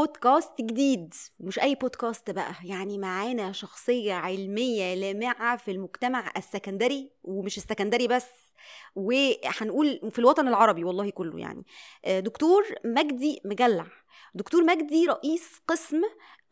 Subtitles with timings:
[0.00, 7.56] بودكاست جديد مش أي بودكاست بقى يعني معانا شخصية علمية لامعة في المجتمع السكندري ومش
[7.58, 8.26] السكندري بس
[8.96, 11.64] وهنقول في الوطن العربي والله كله يعني.
[12.04, 13.86] آه، دكتور مجدي مجلع.
[14.34, 16.02] دكتور مجدي رئيس قسم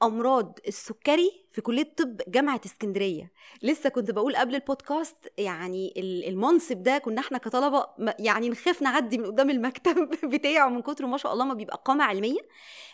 [0.02, 3.32] أمراض السكري في كلية طب جامعة اسكندرية.
[3.62, 5.92] لسه كنت بقول قبل البودكاست يعني
[6.28, 7.86] المنصب ده كنا إحنا كطلبة
[8.18, 12.04] يعني نخاف نعدي من قدام المكتب بتاعه من كتر ما شاء الله ما بيبقى قامه
[12.04, 12.40] علميه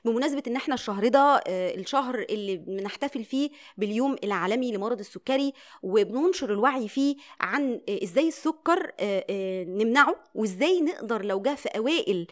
[0.04, 6.52] بمناسبة إن إحنا الشهر ده آه، الشهر اللي بنحتفل فيه باليوم العالمي لمرض السكري وبننشر
[6.52, 12.26] الوعي فيه عن آه، إزاي السكر آه، نمنعه وإزاي نقدر لو جه في أوائل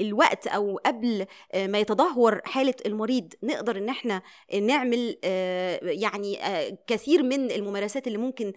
[0.00, 4.22] الوقت أو قبل ما يتدهور حالة المريض نقدر إن إحنا
[4.60, 5.16] نعمل
[5.82, 6.38] يعني
[6.86, 8.52] كثير من الممارسات اللي ممكن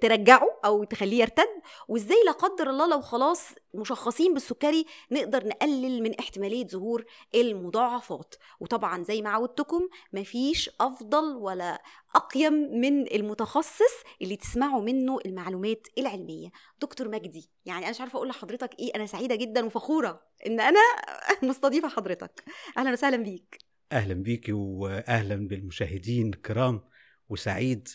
[0.00, 1.48] ترجعه أو تخليه يرتد.
[1.88, 3.40] وإزاي لا قدر الله لو خلاص
[3.74, 7.04] مشخصين بالسكري نقدر نقلل من احتمالية ظهور
[7.34, 8.34] المضاعفات.
[8.60, 11.82] وطبعا زي ما عودتكم مفيش أفضل ولا
[12.14, 16.48] أقيم من المتخصص اللي تسمعوا منه المعلومات العلمية.
[16.80, 20.80] دكتور مجدي يعني أنا مش عارفة أقول لحضرتك إيه أنا سعيدة جدا وفخورة إن أنا
[21.42, 22.44] مستضيفة حضرتك.
[22.76, 23.69] أهلا وسهلا بيك.
[23.92, 26.80] أهلا بيكي واهلا بالمشاهدين الكرام
[27.28, 27.88] وسعيد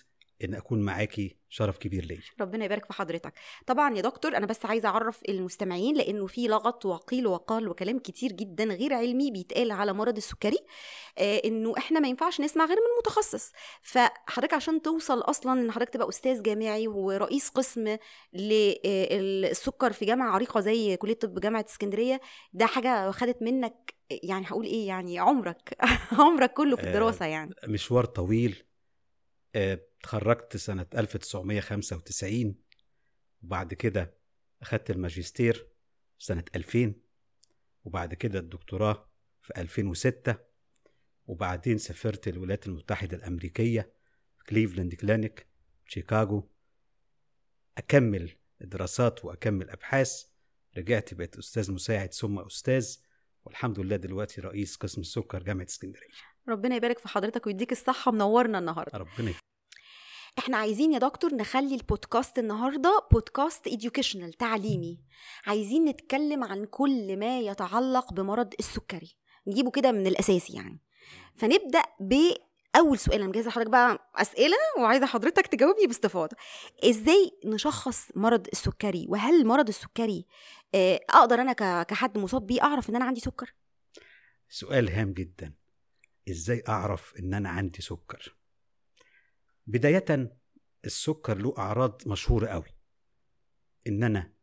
[0.43, 2.19] إن أكون معاكي شرف كبير ليا.
[2.41, 3.33] ربنا يبارك في حضرتك.
[3.67, 8.31] طبعا يا دكتور أنا بس عايزة أعرف المستمعين لأنه في لغط وقيل وقال وكلام كتير
[8.31, 10.57] جدا غير علمي بيتقال على مرض السكري
[11.17, 13.51] آه إنه إحنا ما ينفعش نسمع غير من متخصص.
[13.81, 17.97] فحضرتك عشان توصل أصلا إن حضرتك تبقى أستاذ جامعي ورئيس قسم
[18.33, 22.21] للسكر في جامعة عريقة زي كلية طب جامعة اسكندرية
[22.53, 25.77] ده حاجة خدت منك يعني هقول إيه يعني عمرك
[26.19, 27.55] عمرك كله في آه، الدراسة يعني.
[27.67, 28.63] مشوار طويل
[30.05, 32.55] اتخرجت سنة 1995
[33.43, 34.17] وبعد كده
[34.61, 35.67] أخدت الماجستير
[36.19, 36.93] سنة 2000
[37.83, 39.09] وبعد كده الدكتوراه
[39.41, 40.37] في 2006
[41.27, 43.93] وبعدين سافرت الولايات المتحدة الأمريكية
[44.49, 45.47] كليفلاند كلينيك
[45.85, 46.49] شيكاغو
[47.77, 50.25] أكمل دراسات وأكمل أبحاث.
[50.77, 52.97] رجعت بقيت أستاذ مساعد ثم أستاذ
[53.45, 56.09] والحمد لله دلوقتي رئيس قسم السكر جامعة اسكندرية.
[56.49, 58.97] ربنا يبارك في حضرتك ويديك الصحة منورنا النهاردة.
[58.97, 59.33] ربنا
[60.39, 64.99] إحنا عايزين يا دكتور نخلي البودكاست النهارده بودكاست educational تعليمي.
[65.45, 69.15] عايزين نتكلم عن كل ما يتعلق بمرض السكري.
[69.47, 70.79] نجيبه كده من الأساس يعني.
[71.35, 73.19] فنبدأ بأول سؤال.
[73.19, 76.37] أنا مجهزه لحضرتك بقى أسئلة وعايزة حضرتك تجاوبني باستفاضة.
[76.83, 80.25] إزاي نشخص مرض السكري؟ وهل مرض السكري
[80.75, 83.53] آه، أقدر أنا كحد مصاب بيه أعرف إن أنا عندي سكر؟
[84.49, 85.53] سؤال هام جدا.
[86.29, 88.35] إزاي أعرف إن أنا عندي سكر؟
[89.67, 90.37] بداية
[90.85, 92.75] السكر له أعراض مشهورة قوي.
[93.87, 94.33] إن أنا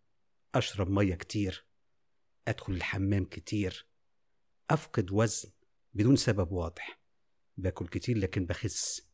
[0.55, 1.67] أشرب مية كتير
[2.49, 3.87] أدخل الحمام كتير
[4.71, 5.51] أفقد وزن
[5.95, 7.01] بدون سبب واضح
[7.57, 9.09] باكل كتير لكن بخس.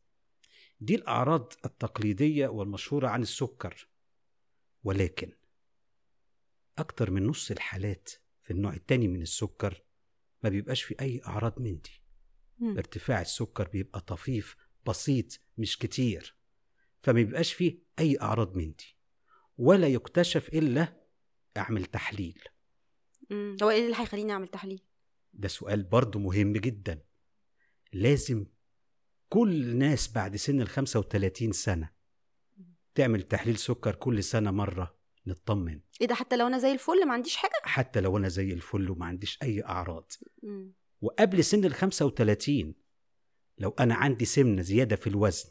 [0.79, 3.87] دي الأعراض التقليدية والمشهورة عن السكر.
[4.83, 5.31] ولكن
[6.77, 8.09] أكتر من نص الحالات
[8.43, 9.83] في النوع التاني من السكر
[10.43, 12.01] ما بيبقاش في أي أعراض من دي.
[12.77, 14.55] ارتفاع السكر بيبقى طفيف
[14.85, 16.35] بسيط مش كتير
[17.03, 18.95] فما بيبقاش فيه أي أعراض من دي
[19.57, 20.93] ولا يكتشف إلا
[21.57, 22.41] أعمل تحليل.
[23.63, 24.81] هو إيه اللي هيخليني أعمل تحليل؟
[25.33, 27.01] ده سؤال برضه مهم جدا.
[27.93, 28.45] لازم
[29.29, 31.89] كل الناس بعد سن ال 35 سنة
[32.95, 35.79] تعمل تحليل سكر كل سنة مرة نطمن.
[36.01, 38.89] إيه ده حتى لو أنا زي الفل ما عنديش حاجة؟ حتى لو أنا زي الفل
[38.91, 40.11] وما عنديش أي أعراض.
[40.43, 40.73] مم.
[41.01, 42.75] وقبل سن ال 35
[43.59, 45.49] لو أنا عندي سمنة زيادة في الوزن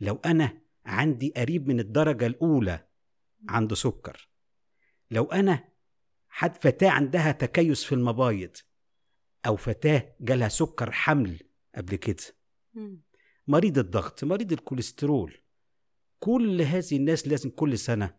[0.00, 2.88] لو أنا عندي قريب من الدرجة الأولى
[3.48, 4.28] عنده سكر
[5.10, 5.68] لو أنا
[6.28, 8.56] حد فتاة عندها تكيس في المبايض
[9.46, 11.40] أو فتاة جالها سكر حمل
[11.74, 12.22] قبل كده.
[13.46, 15.36] مريض الضغط مريض الكوليسترول
[16.20, 18.16] كل هذه الناس لازم كل سنة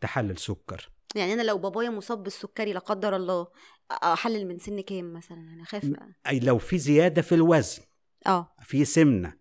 [0.00, 0.90] تحلل سكر.
[1.14, 3.48] يعني أنا لو بابايا مصاب بالسكري لا قدر الله
[3.90, 5.92] أحلل من سن كام مثلا؟ يعني أخاف
[6.26, 7.82] أي لو في زيادة في الوزن
[8.26, 8.52] آه.
[8.62, 9.38] في سمنة.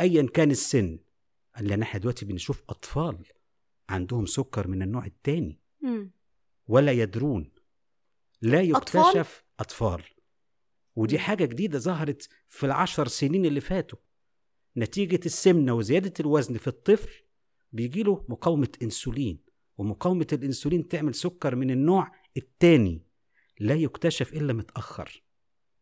[0.00, 0.98] ايا كان السن
[1.60, 3.26] لأن إحنا دلوقتي بنشوف أطفال
[3.88, 5.60] عندهم سكر من النوع الثاني
[6.68, 7.52] ولا يدرون
[8.42, 10.02] لا يكتشف أطفال, أطفال.
[10.96, 13.98] ودي حاجة جديدة ظهرت في العشر سنين اللي فاتوا.
[14.76, 17.10] نتيجة السمنة وزيادة الوزن في الطفل
[17.72, 19.46] بيجي له مقاومة إنسولين.
[19.78, 23.02] ومقاومة الإنسولين تعمل سكر من النوع الثاني
[23.60, 25.22] لا يكتشف إلا متأخر.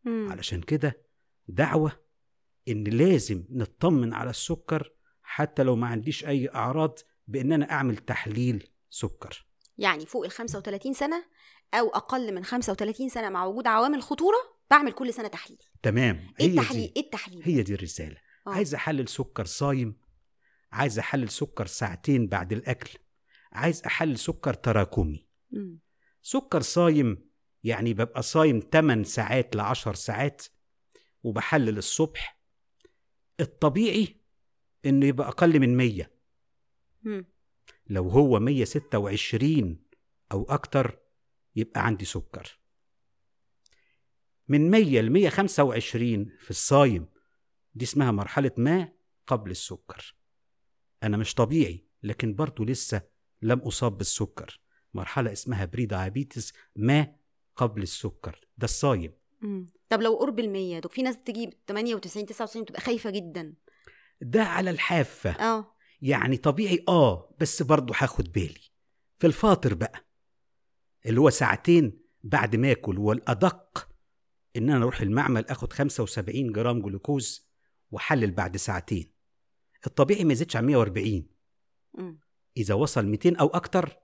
[0.03, 0.27] مم.
[0.31, 1.04] علشان كده
[1.47, 1.91] دعوة
[2.67, 4.91] إن لازم نطمن على السكر
[5.23, 9.45] حتى لو ما عنديش أي أعراض بإن أنا أعمل تحليل سكر.
[9.77, 11.25] يعني فوق ال 35 سنة
[11.73, 14.37] أو أقل من 35 سنة مع وجود عوامل خطورة
[14.71, 15.59] بعمل كل سنة تحليل.
[15.83, 16.33] تمام.
[16.39, 18.17] هي التحليل؟ إيه التحليل؟ هي دي الرسالة.
[18.47, 18.49] آه.
[18.49, 19.97] عايز أحلل سكر صايم
[20.71, 22.99] عايز أحلل سكر ساعتين بعد الأكل
[23.51, 25.27] عايز أحلل سكر تراكمي.
[25.51, 25.79] مم.
[26.21, 27.29] سكر صايم
[27.63, 30.43] يعني ببقى صايم 8 ساعات ل 10 ساعات
[31.25, 32.39] وبحلل الصبح
[33.39, 34.15] الطبيعي
[34.85, 36.11] إنه يبقى أقل من 100
[37.03, 37.25] مم.
[37.87, 39.79] لو هو 126
[40.31, 40.99] أو أكتر
[41.55, 42.59] يبقى عندي سكر.
[44.47, 47.07] من 100 ل 125 في الصايم
[47.75, 48.93] دي اسمها مرحلة ما
[49.27, 50.15] قبل السكر.
[51.03, 53.01] أنا مش طبيعي لكن برضو لسه
[53.41, 54.59] لم أصاب بالسكر.
[54.93, 57.15] مرحلة اسمها pre-diabetes ما
[57.55, 58.47] قبل السكر.
[58.57, 59.13] ده الصايم.
[59.89, 63.53] طب لو قرب المية دك في ناس تجيب 98 99 تبقى خايفة جدا.
[64.21, 65.29] ده على الحافة.
[65.29, 65.75] آه.
[66.01, 68.59] يعني طبيعي آه بس برضه هاخد بالي.
[69.19, 70.05] في الفاطر بقى
[71.05, 73.89] اللي هو ساعتين بعد ما آكل والأدق
[74.55, 77.49] إن أنا أروح المعمل آخد 75 جرام جلوكوز
[77.91, 79.11] وأحلل بعد ساعتين.
[79.87, 81.27] الطبيعي ما يزيدش عن 140
[81.93, 82.19] مم.
[82.57, 83.97] إذا وصل 200 أو أكتر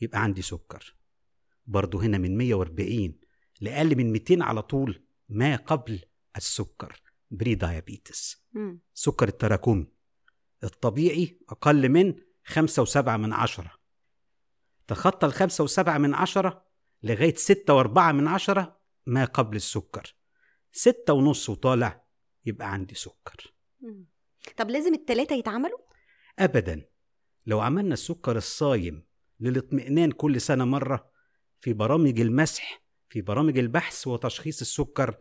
[0.00, 0.96] يبقى عندي سكر.
[1.66, 3.14] برضه هنا من 140
[3.60, 5.02] لأقل من 200 على طول.
[5.30, 6.04] ما قبل
[6.36, 8.44] السكر pre-diabetes.
[8.94, 9.86] سكر التراكمي
[10.64, 13.72] الطبيعي أقل من خمسة وسبعة من عشرة.
[14.86, 16.66] تخطى الخمسة وسبعة من عشرة
[17.02, 20.16] لغاية ستة وأربعة من عشرة ما قبل السكر.
[20.72, 22.04] ستة ونص وطالع
[22.44, 23.54] يبقى عندي سكر.
[23.80, 24.06] مم.
[24.56, 25.78] طب لازم التلاتة يتعملوا؟
[26.38, 26.88] أبدا.
[27.46, 29.06] لو عملنا السكر الصايم
[29.40, 31.10] للاطمئنان كل سنة مرة
[31.60, 35.16] في برامج المسح في برامج البحث وتشخيص السكر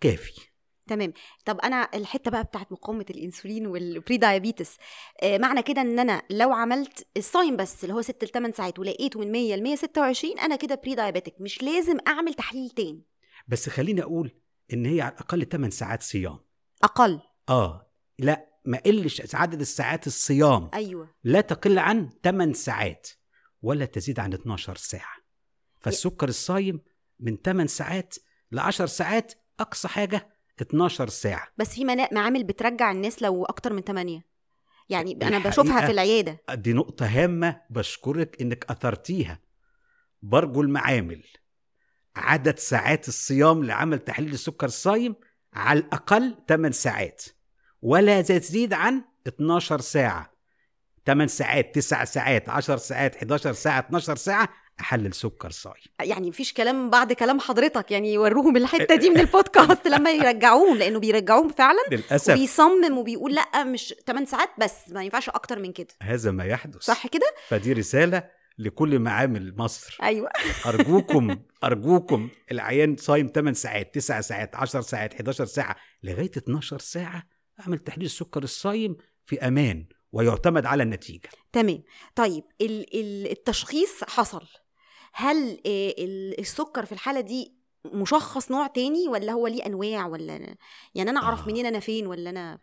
[0.00, 0.40] كافي.
[0.86, 1.12] تمام.
[1.44, 4.76] طب أنا الحتة بقى بتاعت مقاومة الإنسولين وال pre-diabetes
[5.22, 8.78] آه معنى كده إن أنا لو عملت الصايم بس اللي هو 6 ل 8 ساعات
[8.78, 13.02] ولقيته من 100 ل 126 أنا كده pre-diabetic مش لازم أعمل تحليل تاني.
[13.48, 14.30] بس خليني أقول
[14.72, 16.38] إن هي على الأقل 8 ساعات صيام.
[16.82, 17.20] أقل.
[17.48, 17.90] آه.
[18.18, 20.70] لا ما قلش عدد الساعات الصيام.
[20.74, 21.14] أيوه.
[21.24, 23.08] لا تقل عن 8 ساعات
[23.62, 25.16] ولا تزيد عن 12 ساعة.
[25.80, 26.80] فالسكر الصايم
[27.24, 28.14] من 8 ساعات
[28.52, 30.28] ل 10 ساعات أقصى حاجة
[30.62, 31.48] 12 ساعة.
[31.58, 34.24] بس في معامل بترجع الناس لو أكتر من 8
[34.88, 36.38] يعني أنا بشوفها في العيادة.
[36.54, 39.40] دي نقطة هامة بشكرك إنك أثرتيها.
[40.22, 41.24] برجو المعامل.
[42.16, 45.14] عدد ساعات الصيام لعمل تحليل السكر الصايم
[45.52, 47.24] على الأقل 8 ساعات.
[47.82, 50.33] ولا تزيد عن 12 ساعة.
[51.06, 54.48] 8 ساعات 9 ساعات 10 ساعات 11 ساعة 12 ساعة
[54.80, 59.88] أحلل سكر صايم يعني مفيش كلام بعد كلام حضرتك يعني يوروهم الحتة دي من البودكاست
[59.88, 61.78] لما يرجعوهم لأنه بيرجعوهم فعلا.
[61.92, 62.32] للأسف.
[62.32, 65.88] وبيصمم وبيقول لأ مش 8 ساعات بس ما ينفعش أكتر من كده.
[66.02, 66.82] هذا ما يحدث.
[66.82, 68.22] صح كده؟ فدي رسالة
[68.58, 69.98] لكل معامل مصر.
[70.02, 70.28] أيوه.
[70.66, 77.22] أرجوكم أرجوكم العيان صايم 8 ساعات 9 ساعات 10 ساعات 11 ساعة لغاية 12 ساعة
[77.60, 78.96] أعمل تحليل السكر الصايم
[79.26, 79.86] في أمان.
[80.14, 81.28] ويعتمد على النتيجة.
[81.52, 81.82] تمام.
[82.14, 84.46] طيب ال- ال- التشخيص حصل.
[85.12, 90.56] هل آه، ال- السكر في الحالة دي مشخص نوع تاني ولا هو ليه أنواع ولا
[90.94, 91.46] يعني أنا أعرف آه.
[91.46, 92.58] منين أنا فين ولا أنا؟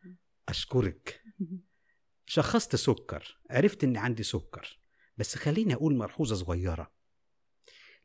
[0.49, 1.21] أشكرك.
[2.25, 4.79] شخصت سكر عرفت إن عندي سكر
[5.17, 6.91] بس خليني أقول ملحوظة صغيرة.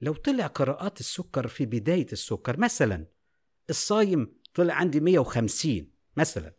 [0.00, 3.06] لو طلع قراءات السكر في بداية السكر مثلا
[3.70, 6.54] الصايم طلع عندي 150 مثلا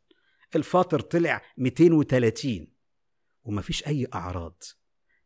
[0.56, 2.77] الفاطر طلع 230
[3.48, 4.64] ومفيش أي أعراض.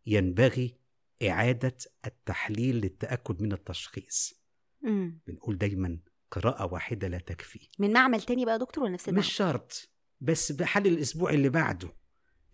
[0.06, 0.78] ينبغي
[1.24, 4.42] إعادة التحليل للتأكد من التشخيص.
[4.82, 5.22] مم.
[5.28, 6.00] بنقول دايما
[6.32, 7.70] قراءة واحدة لا تكفي.
[7.80, 9.90] من معمل تاني بقى دكتور ولا نفس المعمل؟ مش شرط
[10.22, 11.94] بس بحل الأسبوع اللي بعده.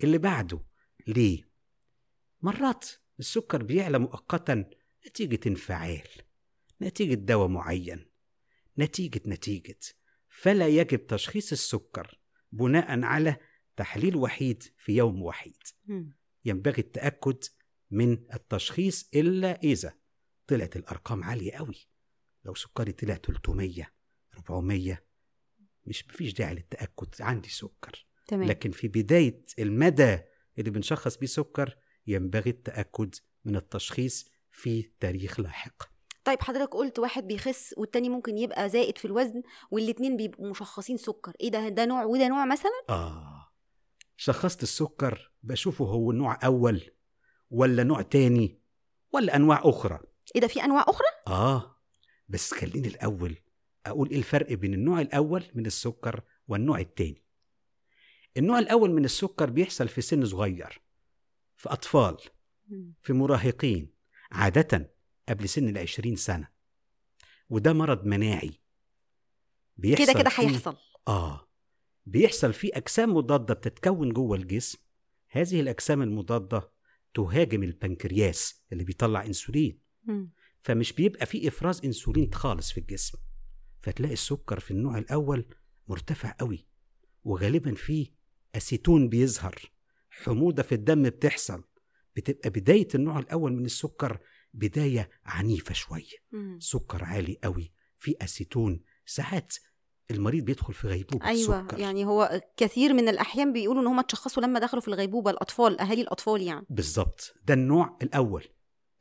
[0.03, 0.59] اللي بعده
[1.07, 1.49] ليه؟
[2.41, 2.85] مرات
[3.19, 4.69] السكر بيعلى مؤقتا
[5.07, 6.07] نتيجة انفعال
[6.81, 8.05] نتيجة دواء معين
[8.79, 9.79] نتيجة نتيجة.
[10.29, 12.19] فلا يجب تشخيص السكر
[12.51, 13.37] بناء على
[13.77, 15.57] تحليل وحيد في يوم وحيد.
[16.45, 17.43] ينبغي التأكد
[17.91, 19.93] من التشخيص إلا إذا
[20.47, 21.87] طلعت الأرقام عالية قوي
[22.45, 23.91] لو سكري طلع 300
[24.37, 25.03] 400
[25.85, 28.05] مش مفيش داعي للتأكد عندي سكر.
[28.27, 28.47] تمام.
[28.47, 30.19] لكن في بداية المدى
[30.59, 33.15] اللي بنشخص بيه سكر ينبغي التأكد
[33.45, 35.83] من التشخيص في تاريخ لاحق.
[36.23, 41.33] طيب حضرتك قلت واحد بيخس والتاني ممكن يبقى زائد في الوزن والاتنين بيبقوا مشخصين سكر.
[41.41, 43.36] إيه ده؟ ده نوع وده نوع مثلا؟ آه.
[44.17, 46.91] شخصت السكر بشوفه هو نوع أول
[47.51, 48.59] ولا نوع تاني
[49.11, 49.99] ولا أنواع أخرى.
[50.35, 51.77] إيه ده في أنواع أخرى؟ آه
[52.29, 53.35] بس خليني الأول
[53.85, 57.23] أقول إيه الفرق بين النوع الأول من السكر والنوع التاني.
[58.37, 60.81] النوع الأول من السكر بيحصل في سن صغير
[61.55, 62.17] في أطفال.
[63.03, 63.93] في مراهقين
[64.31, 64.93] عادة
[65.29, 66.47] قبل سن العشرين سنة
[67.49, 68.51] وده مرض مناعي.
[69.77, 70.77] بيحصل كده كده هيحصل.
[71.07, 71.46] آه.
[72.07, 74.77] بيحصل فيه أجسام مضادة بتتكون جوه الجسم.
[75.29, 76.71] هذه الأجسام المضادة
[77.13, 79.79] تهاجم البنكرياس اللي بيطلع أنسولين.
[80.03, 80.31] مم.
[80.63, 83.17] فمش بيبقى فيه إفراز أنسولين خالص في الجسم.
[83.81, 85.45] فتلاقي السكر في النوع الأول
[85.87, 86.67] مرتفع قوي
[87.23, 88.07] وغالبا فيه
[88.55, 89.55] أسيتون بيظهر.
[90.09, 91.63] حموضة في الدم بتحصل.
[92.15, 94.19] بتبقى بداية النوع الأول من السكر
[94.53, 96.17] بداية عنيفة شوية.
[96.31, 96.59] مم.
[96.59, 99.55] سكر عالي قوي في أسيتون ساعات
[100.11, 101.79] المريض بيدخل في غيبوبة أيوه سكر.
[101.79, 106.01] يعني هو كثير من الأحيان بيقولوا إن هم اتشخصوا لما دخلوا في الغيبوبة الأطفال أهالي
[106.01, 106.65] الأطفال يعني.
[106.69, 108.43] بالظبط ده النوع الأول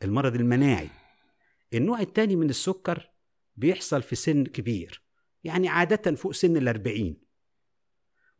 [0.03, 0.89] المرض المناعي.
[1.75, 3.11] النوع الثاني من السكر
[3.57, 5.03] بيحصل في سن كبير
[5.45, 7.21] يعني عادة فوق سن الأربعين.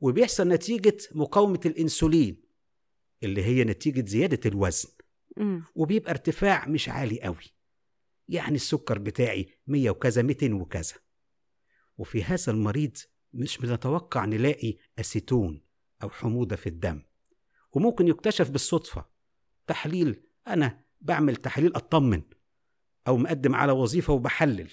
[0.01, 2.43] وبيحصل نتيجة مقاومة الإنسولين
[3.23, 4.89] اللي هي نتيجة زيادة الوزن.
[5.37, 5.65] مم.
[5.75, 7.45] وبيبقى ارتفاع مش عالي قوي
[8.29, 10.95] يعني السكر بتاعي 100 وكذا 200 وكذا.
[11.99, 12.97] وفي هذا المريض
[13.33, 15.63] مش بنتوقع نلاقي أسيتون
[16.03, 17.03] أو حموضة في الدم.
[17.73, 19.05] وممكن يكتشف بالصدفة.
[19.67, 22.23] تحليل أنا بعمل تحليل أطمن.
[23.09, 24.71] أو مقدم على وظيفة وبحلل.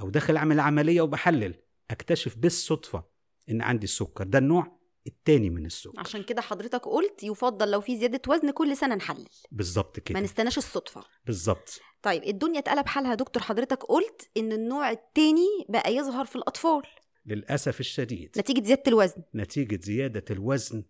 [0.00, 1.54] أو داخل أعمل عملية وبحلل.
[1.90, 3.04] أكتشف بالصدفة
[3.50, 4.24] إن عندي السكر.
[4.24, 4.75] ده النوع
[5.06, 6.00] التاني من السكر.
[6.00, 9.26] عشان كده حضرتك قلت يفضل لو في زيادة وزن كل سنة نحلل.
[9.52, 11.04] بالظبط ما كده نستناش الصدفة.
[11.26, 11.80] بالظبط.
[12.02, 16.82] طيب الدنيا اتقلب حالها دكتور حضرتك قلت إن النوع التاني بقى يظهر في الأطفال.
[17.26, 18.38] للأسف الشديد.
[18.38, 19.22] نتيجة زيادة الوزن.
[19.34, 20.84] نتيجة زيادة الوزن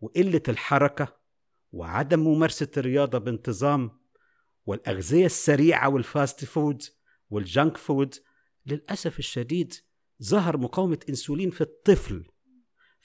[0.00, 1.16] وقلة الحركة
[1.72, 3.90] وعدم ممارسة الرياضة بانتظام
[4.66, 6.82] والأغذية السريعة وال fast food
[7.30, 8.14] وال junk food
[8.66, 9.74] للأسف الشديد
[10.22, 12.24] ظهر مقاومة أنسولين في الطفل.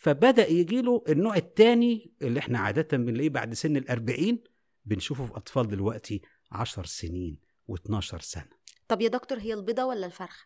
[0.02, 4.44] فبدأ يجيله النوع الثاني اللي إحنا عادة بنلاقيه بعد سن الأربعين
[4.86, 7.38] بنشوفه في أطفال دلوقتي عشر سنين
[7.72, 8.50] و12 سنة.
[8.88, 10.46] طب يا دكتور هي البيضة ولا الفرخة؟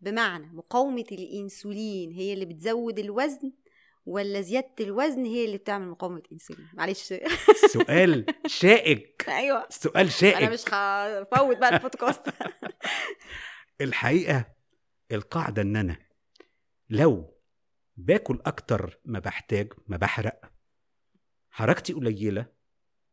[0.00, 3.52] بمعنى مقاومة الإنسولين هي اللي بتزود الوزن
[4.06, 7.14] ولا زيادة الوزن هي اللي بتعمل مقاومة إنسولين؟ معلش.
[7.72, 9.24] سؤال شائك.
[9.28, 9.66] أيوه.
[9.68, 10.36] سؤال شائك.
[10.36, 12.22] أنا مش هفوت بقى البودكاست.
[13.80, 14.44] الحقيقة
[15.12, 15.96] القاعدة إن أنا
[16.90, 17.39] لو
[18.04, 20.52] باكل أكتر ما بحتاج ما بحرق.
[21.50, 22.46] حركتي قليلة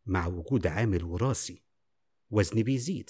[0.06, 1.64] مع وجود عامل وراثي
[2.30, 3.10] وزني بيزيد.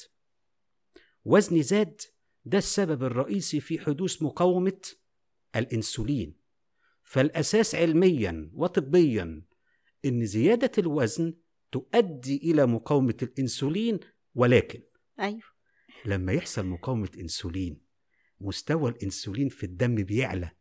[1.25, 2.01] وزني زاد
[2.45, 4.81] ده السبب الرئيسي في حدوث مقاومة
[5.55, 6.35] الأنسولين.
[7.03, 9.41] فالأساس علميا وطبيا
[10.05, 11.33] إن زيادة الوزن
[11.71, 13.99] تؤدي إلى مقاومة الأنسولين
[14.35, 14.81] ولكن
[15.19, 15.41] أيوه.
[16.05, 17.81] لما يحصل مقاومة أنسولين
[18.41, 20.51] مستوى الأنسولين في الدم بيعلى.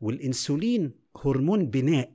[0.00, 0.92] والأنسولين
[1.24, 2.12] هرمون بناء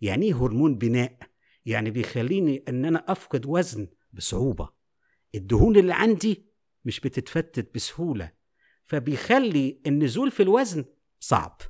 [0.00, 1.18] يعني إيه هرمون بناء؟
[1.66, 4.68] يعني بيخليني أن أنا أفقد وزن بصعوبة
[5.34, 6.46] الدهون اللي عندي
[6.84, 8.32] مش بتتفتت بسهولة
[8.84, 10.84] فبيخلي النزول في الوزن
[11.20, 11.60] صعب.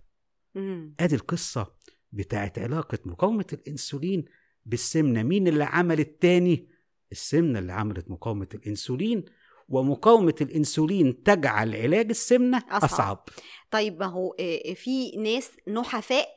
[1.00, 1.74] آدي القصة
[2.12, 4.24] بتاعت علاقة مقاومة الأنسولين
[4.66, 6.68] بالسمنة مين اللي عمل التاني
[7.12, 9.24] السمنة اللي عملت مقاومة الأنسولين
[9.68, 12.82] ومقاومة الأنسولين تجعل علاج السمنة أصعب.
[12.82, 13.24] أصعب, أصعب.
[13.70, 16.28] طيب ما هو آه، في ناس نحفاء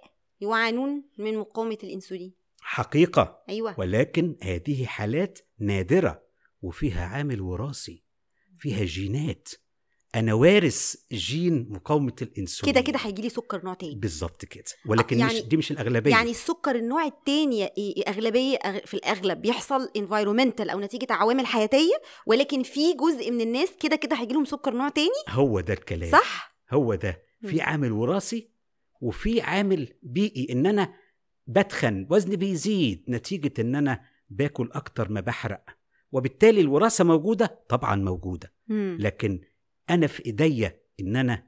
[0.42, 2.34] يعانون من مقاومة الإنسولين.
[2.62, 3.44] حقيقة.
[3.50, 3.80] أيوه.
[3.80, 6.22] ولكن هذه حالات نادرة
[6.62, 8.04] وفيها عامل وراثي
[8.60, 9.50] فيها جينات.
[10.16, 12.74] أنا وارث جين مقاومة الأنسولين.
[12.74, 13.96] كده كده هيجي لي سكر نوع تاني.
[13.96, 14.64] بالظبط كده.
[14.86, 16.12] ولكن يعني- مش دي مش الأغلبية.
[16.12, 22.02] يعني السكر النوع التاني ي- أغلبية أغ- في الأغلب بيحصل environmental أو نتيجة عوامل حياتية
[22.26, 26.12] ولكن في جزء من الناس كده كده هيجي لهم سكر نوع تاني؟ هو ده الكلام.
[26.12, 27.22] صح؟ هو ده.
[27.42, 27.62] في.
[27.62, 28.50] عامل وراثي
[29.02, 30.94] وفي عامل بيئي إن أنا
[31.48, 35.66] بتخن وزني بيزيد نتيجة إن أنا باكل أكتر ما بحرق.
[36.12, 38.54] وبالتالي الوراثة موجودة؟ طبعا موجودة.
[38.68, 38.98] مم.
[39.00, 39.42] لكن
[39.90, 41.48] أنا في إيديا إن أنا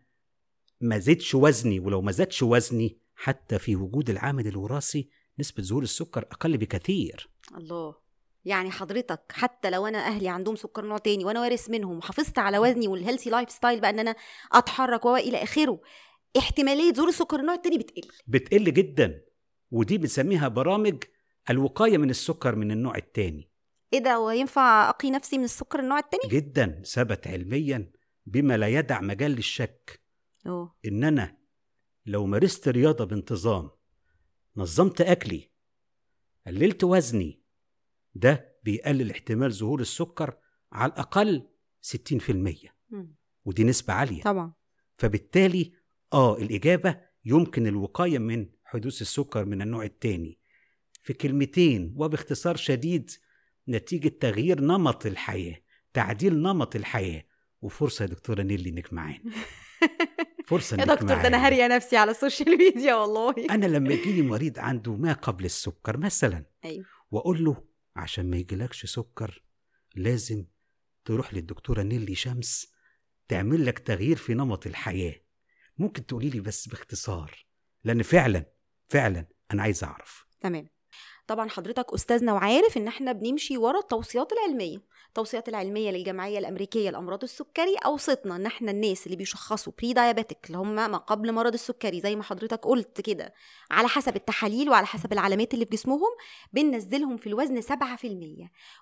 [0.81, 6.21] ما زدش وزني ولو ما زادش وزني حتى في وجود العامل الوراثي نسبة ظهور السكر
[6.21, 7.29] أقل بكثير.
[7.57, 8.02] الله.
[8.45, 12.57] يعني حضرتك حتى لو أنا أهلي عندهم سكر نوع تاني وأنا وارث منهم وحافظت على
[12.57, 14.15] وزني وال healthy lifestyle بقى إن أنا
[14.51, 15.81] أتحرك والى آخره
[16.37, 18.01] احتمالية ظهور السكر النوع التاني بتقل.
[18.27, 19.21] بتقل جدا
[19.71, 21.03] ودي بنسميها برامج
[21.49, 23.49] الوقاية من السكر من النوع الثاني
[23.93, 27.91] إيه ده هو ينفع أقي نفسي من السكر النوع التاني؟ جدا ثبت علميا
[28.25, 30.01] بما لا يدع مجال للشك.
[30.47, 31.37] آه إن أنا
[32.05, 33.69] لو مارست رياضة بانتظام
[34.57, 35.51] نظمت أكلي
[36.47, 37.42] قللت وزني
[38.15, 40.33] ده بيقلل احتمال ظهور السكر
[40.71, 41.47] على الأقل
[41.81, 43.15] 60% مم.
[43.45, 44.21] ودي نسبة عالية.
[44.21, 44.53] طبعا.
[44.97, 45.73] فبالتالي
[46.13, 50.39] آه الإجابة يمكن الوقاية من حدوث السكر من النوع الثاني
[51.03, 53.11] في كلمتين وباختصار شديد
[53.69, 57.23] نتيجة تغيير نمط الحياة تعديل نمط الحياة.
[57.61, 59.23] وفرصة يا دكتورة نيلي إنك معانا.
[60.47, 61.45] فرصة يا دكتور ده أنا معانا.
[61.45, 63.35] هارية نفسي على السوشيال ميديا والله.
[63.49, 66.85] أنا لما يجيلي مريض عنده ما قبل السكر مثلا أيوه.
[67.11, 67.63] وأقول له
[67.95, 69.43] عشان ما يجيلكش سكر
[69.95, 70.45] لازم
[71.05, 72.73] تروح للدكتورة نيلي شمس
[73.27, 75.15] تعمل لك تغيير في نمط الحياة.
[75.77, 77.45] ممكن تقولي لي بس باختصار؟
[77.83, 78.45] لأن فعلا
[78.89, 80.25] فعلا أنا عايز أعرف.
[80.41, 80.69] تمام.
[81.27, 87.23] طبعا حضرتك استاذنا وعارف إن إحنا بنمشي ورا التوصيات العلمية التوصيات العلمية للجمعية الأمريكية لأمراض
[87.23, 92.15] السكري اوصتنا إن إحنا الناس اللي بيشخصوا prediabetic اللي هم ما قبل مرض السكري زي
[92.15, 93.33] ما حضرتك قلت كده
[93.71, 96.09] على حسب التحاليل وعلى حسب العلامات اللي في جسمهم
[96.53, 97.65] بننزلهم في الوزن 7%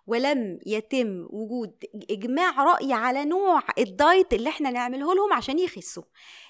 [0.07, 1.71] ولم يتم وجود
[2.11, 6.03] إجماع رأي على نوع ال diet اللي إحنا نعمله لهم عشان يخسوا.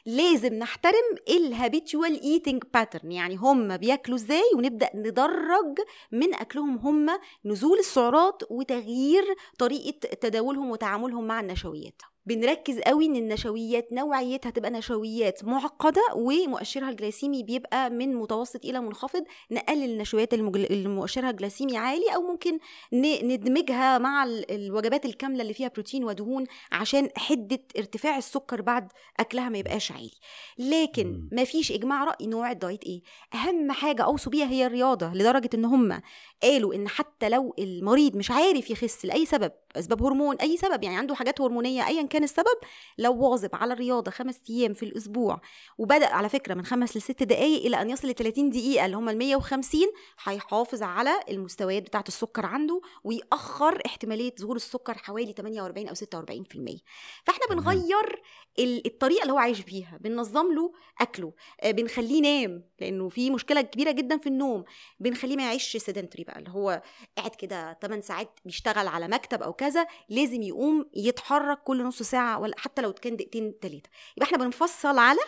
[0.06, 5.81] لازم نحترم ال habitual eating pattern يعني هم بياكلوا إزاي ونبدأ ندرج
[6.12, 7.10] من أكلهم هم
[7.46, 9.24] نزول السعرات وتغيير
[9.60, 12.02] طريقة تداولهم وتعاملهم مع النشويات.
[12.26, 19.24] بنركز قوي إن النشويات نوعيتها تبقى نشويات معقدة ومؤشرها الجليسيمي بيبقى من متوسط إلى منخفض
[19.52, 20.34] نقلل النشويات.
[20.34, 22.60] اللي مؤشرها الجليسيمي عالي أو ممكن.
[22.94, 28.88] ندمجها مع ال- الوجبات الكاملة اللي فيها بروتين ودهون عشان حدة ارتفاع السكر بعد
[29.20, 30.12] أكلها ما يبقاش عالي
[30.60, 31.30] لكن مم.
[31.32, 33.02] ما فيش إجماع رأي نوع الدايت إيه
[33.34, 36.02] أهم حاجة أوصوا بيها هي الرياضة لدرجة إن هم
[36.44, 40.98] قالوا إن حتى لو المريض مش عارف يخس لأي سبب أسباب هرمون أي سبب يعني
[40.98, 42.58] عنده حاجات هرمونية ايا كان السبب
[42.98, 45.42] لو واظب على الرياضة خمس أيام في الأسبوع
[45.78, 49.10] وبدأ على فكرة من خمس لست دقائق إلى أن يصل ل 30 دقيقة اللي هم
[49.10, 49.82] ال 150
[50.24, 56.78] هيحافظ على المستويات بتاعة السكر عنده ويأخر احتمالية ظهور السكر حوالي 48 أو 46%
[57.26, 57.42] فإحنا.
[57.50, 58.22] بنغير
[58.60, 63.62] ال- الطريقة اللي هو عايش بيها بننظم له أكله آه، بنخليه ينام لأنه في مشكلة
[63.62, 64.64] كبيرة جدا في النوم
[65.00, 66.82] بنخليه ما يعيش سيدنتري بقى اللي هو
[67.18, 72.40] قاعد كده 8 ساعات بيشتغل على مكتب أو كذا لازم يقوم يتحرك كل نص ساعة
[72.40, 75.20] ولا حتى لو كان دقيقتين ثلاثة يبقى إحنا بنفصل على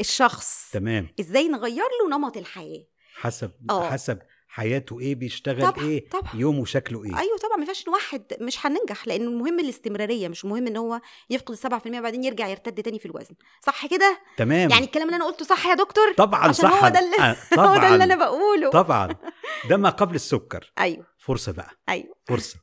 [0.00, 0.70] الشخص.
[0.72, 1.08] تمام.
[1.20, 3.90] إزاي نغير له نمط الحياة؟ حسب آه.
[3.90, 6.30] حسب حياته إيه بيشتغل طبعا إيه طبعا.
[6.34, 7.18] يومه شكله إيه.
[7.18, 11.00] أيوه طبعا ما ينفعش نوحد مش هننجح لأن المهم الاستمرارية مش مهم إن هو
[11.30, 13.34] يفقد ال 7% وبعدين يرجع يرتد تاني في الوزن.
[13.66, 14.70] صح كده؟ تمام.
[14.70, 16.84] يعني الكلام اللي أنا قلته صح يا دكتور؟ طبعا عشان صح.
[16.84, 17.78] هو ده اللي- آه، هو طبعا.
[17.78, 18.70] ده اللي أنا بقوله.
[18.70, 19.08] طبعا.
[19.70, 20.72] ده ما قبل السكر.
[20.78, 21.06] أيوه.
[21.18, 21.70] فرصة بقى.
[21.88, 22.14] أيوه.
[22.28, 22.56] فرصة.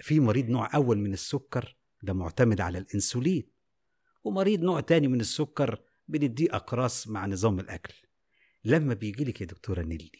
[0.00, 3.50] في مريض نوع أول من السكر ده معتمد على الإنسولين.
[4.24, 7.94] ومريض نوع تاني من السكر بنديه أقراص مع نظام الأكل.
[8.64, 10.10] لما بيجي لك يا دكتورة نيلي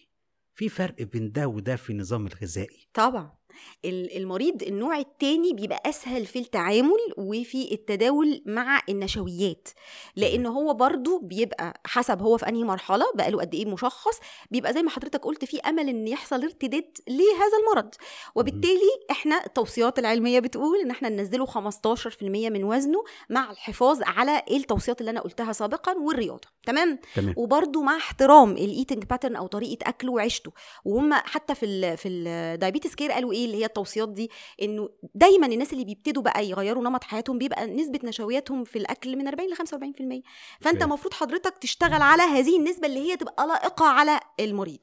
[0.54, 3.39] في فرق بين ده وده في النظام الغذائي؟ طبعا.
[3.84, 9.68] المريض النوع التاني بيبقى أسهل في التعامل وفي التداول مع النشويات.
[10.16, 14.18] لأن هو برضو بيبقى حسب هو في أنهي مرحلة بقى له قد إيه مشخص
[14.50, 17.94] بيبقى زي ما حضرتك قلت في أمل إن يحصل ارتداد لهذا المرض.
[18.34, 25.00] وبالتالي إحنا التوصيات العلمية بتقول إن إحنا ننزله 15% من وزنه مع الحفاظ على التوصيات
[25.00, 26.48] اللي أنا قلتها سابقا والرياضة.
[26.66, 27.34] تمام؟ تمام.
[27.36, 30.52] وبرده مع احترام ال eating pattern أو طريقة أكله وعيشته.
[30.84, 34.30] وهم حتى في ال في ال Diabetes Care قالوا إيه؟ اللي هي التوصيات دي؟
[34.62, 39.28] إنه دايما الناس اللي بيبتدوا بقى يغيروا نمط حياتهم بيبقى نسبة نشوياتهم في الأكل من
[39.28, 40.22] 40 ل 45%
[40.60, 40.82] فأنت.
[40.82, 44.78] المفروض حضرتك تشتغل على هذه النسبة اللي هي تبقى لائقة على المريض.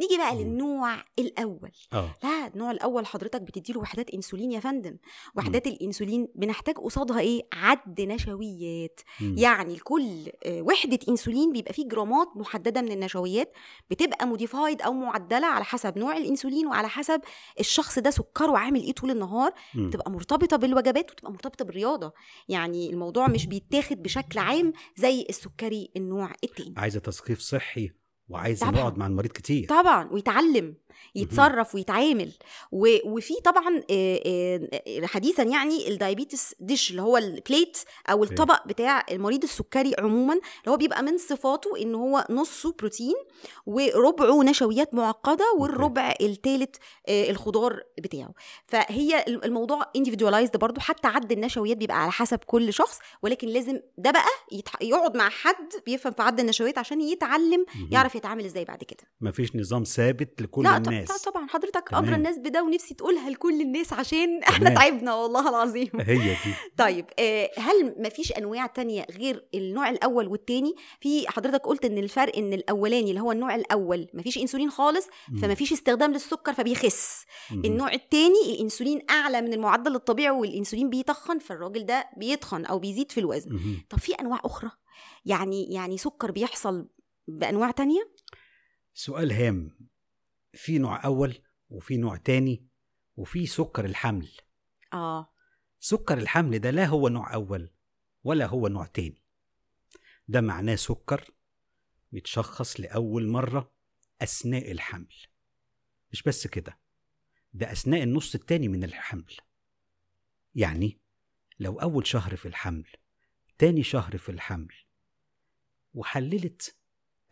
[0.00, 0.34] نيجي بقى.
[0.36, 1.70] للنوع الأول.
[1.92, 2.14] آه.
[2.22, 4.96] لا النوع الأول حضرتك بتديله وحدات إنسولين يا فندم.
[5.36, 9.00] وحدات الإنسولين بنحتاج قصادها إيه؟ عد نشويات.
[9.20, 9.34] مم.
[9.38, 13.52] يعني لكل آه، وحدة إنسولين بيبقى فيه جرامات محددة من النشويات
[13.90, 17.20] بتبقى modified أو معدلة على حسب نوع الإنسولين وعلى حسب
[17.60, 19.90] الشخص ده سكره عامل إيه طول النهار مم.
[19.90, 22.12] تبقى مرتبطة بالوجبات وتبقى مرتبطة بالرياضة
[22.48, 27.90] يعني الموضوع مش بيتاخد بشكل عام زي السكري النوع التاني عايزة تثقيف صحي
[28.28, 28.80] وعايزة طبعاً.
[28.80, 30.74] نقعد مع المريض كتير طبعا ويتعلم
[31.14, 32.32] يتصرف ويتعامل.
[32.72, 33.82] وفي طبعا
[35.04, 37.78] حديثا يعني ال diabetes dish اللي هو ال plate
[38.10, 43.14] أو الطبق بتاع المريض السكري عموما اللي هو بيبقى من صفاته إن هو نصه بروتين
[43.66, 46.74] وربعه نشويات معقدة والربع الثالث
[47.08, 48.34] الخضار بتاعه
[48.66, 54.10] فهي الموضوع individualized برضو حتى عد النشويات بيبقى على حسب كل شخص ولكن لازم ده
[54.10, 54.62] بقى.
[54.80, 57.66] يقعد مع حد بيفهم في عد النشويات عشان يتعلم.
[57.90, 61.94] يعرف يتعامل إزاي بعد كده مفيش نظام ثابت لكل لا الناس لا طبعا حضرتك.
[61.94, 64.74] ادرى الناس بده ونفسي تقولها لكل الناس عشان إحنا تمام.
[64.74, 66.36] تعبنا والله العظيم هي دي
[66.78, 72.36] طيب آه، هل مفيش أنواع تانية غير النوع الأول والتاني في حضرتك قلت إن الفرق
[72.36, 75.38] إن الأولاني اللي هو النوع الأول مفيش إنسولين خالص مم.
[75.38, 77.64] فمفيش استخدام للسكر فبيخس مهم.
[77.64, 83.20] النوع التاني الإنسولين أعلى من المعدل الطبيعي والإنسولين بيتخن فالراجل ده بيتخن أو بيزيد في
[83.20, 83.82] الوزن مهم.
[83.90, 84.70] طب في أنواع أخرى
[85.24, 86.88] يعني يعني سكر بيحصل
[87.28, 88.00] بأنواع تانية
[88.94, 89.70] سؤال هام
[90.52, 91.38] في نوع أول
[91.70, 92.66] وفي نوع تاني
[93.16, 94.30] وفي سكر الحمل.
[94.92, 95.32] آه.
[95.80, 97.70] سكر الحمل ده لا هو نوع أول
[98.24, 99.22] ولا هو نوع تاني.
[100.28, 101.30] ده معناه سكر
[102.12, 103.72] بيتشخص لأول مرة
[104.22, 105.14] أثناء الحمل.
[106.12, 106.78] مش بس كده
[107.54, 109.36] ده أثناء النص التاني من الحمل.
[110.54, 110.98] يعني
[111.60, 112.86] لو أول شهر في الحمل
[113.58, 114.74] تاني شهر في الحمل
[115.94, 116.76] وحللت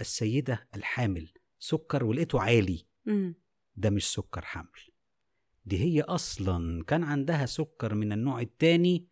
[0.01, 3.35] السيدة الحامل سكر ولقيته عالي مم.
[3.77, 4.69] ده مش سكر حمل.
[5.67, 9.07] دي هي أصلا كان عندها سكر من النوع التاني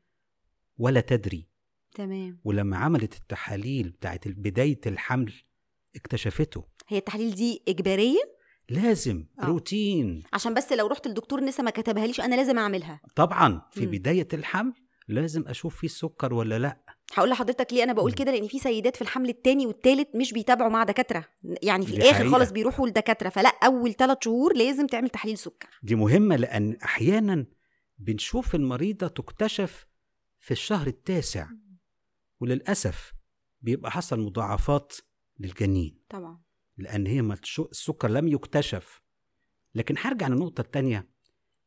[0.78, 1.48] ولا تدري.
[1.94, 2.40] تمام.
[2.44, 5.32] ولما عملت التحاليل بتاعت بداية الحمل
[5.96, 6.64] اكتشفته.
[6.88, 9.26] هي التحاليل دي إجبارية؟ لازم.
[9.42, 9.44] آه.
[9.44, 10.22] روتين.
[10.32, 13.00] عشان بس لو رحت لدكتور لسه ما كتبها ليش أنا لازم أعملها.
[13.16, 13.62] طبعا.
[13.70, 13.90] في مم.
[13.90, 14.72] بداية الحمل
[15.08, 16.80] لازم أشوف فيه السكر ولا لأ.
[17.14, 18.12] هقول لحضرتك ليه أنا بقول.
[18.12, 21.24] كده؟ لأن في سيدات في الحمل الثاني والثالث مش بيتابعوا مع دكاترة.
[21.62, 22.30] يعني في الآخر حقيقة.
[22.30, 23.28] خالص بيروحوا لدكاترة.
[23.28, 25.68] فلا أول ثلاث شهور لازم تعمل تحليل سكر.
[25.82, 27.46] دي مهمة لأن أحيانا
[27.98, 29.86] بنشوف المريضة تكتشف
[30.38, 31.48] في الشهر التاسع.
[32.40, 33.12] وللأسف
[33.60, 34.92] بيبقى حصل مضاعفات
[35.38, 35.98] للجنين.
[36.08, 36.40] طبعا.
[36.76, 37.20] لأن هي
[37.58, 39.02] السكر لم يكتشف.
[39.74, 41.08] لكن هرجع للنقطة التانية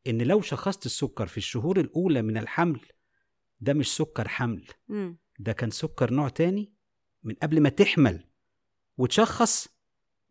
[0.06, 2.80] إن لو شخصت السكر في الشهور الأولى من الحمل
[3.60, 4.66] ده مش سكر حمل.
[4.88, 5.18] مم.
[5.38, 6.72] ده كان سكر نوع تاني
[7.22, 8.24] من قبل ما تحمل
[8.96, 9.68] وتشخص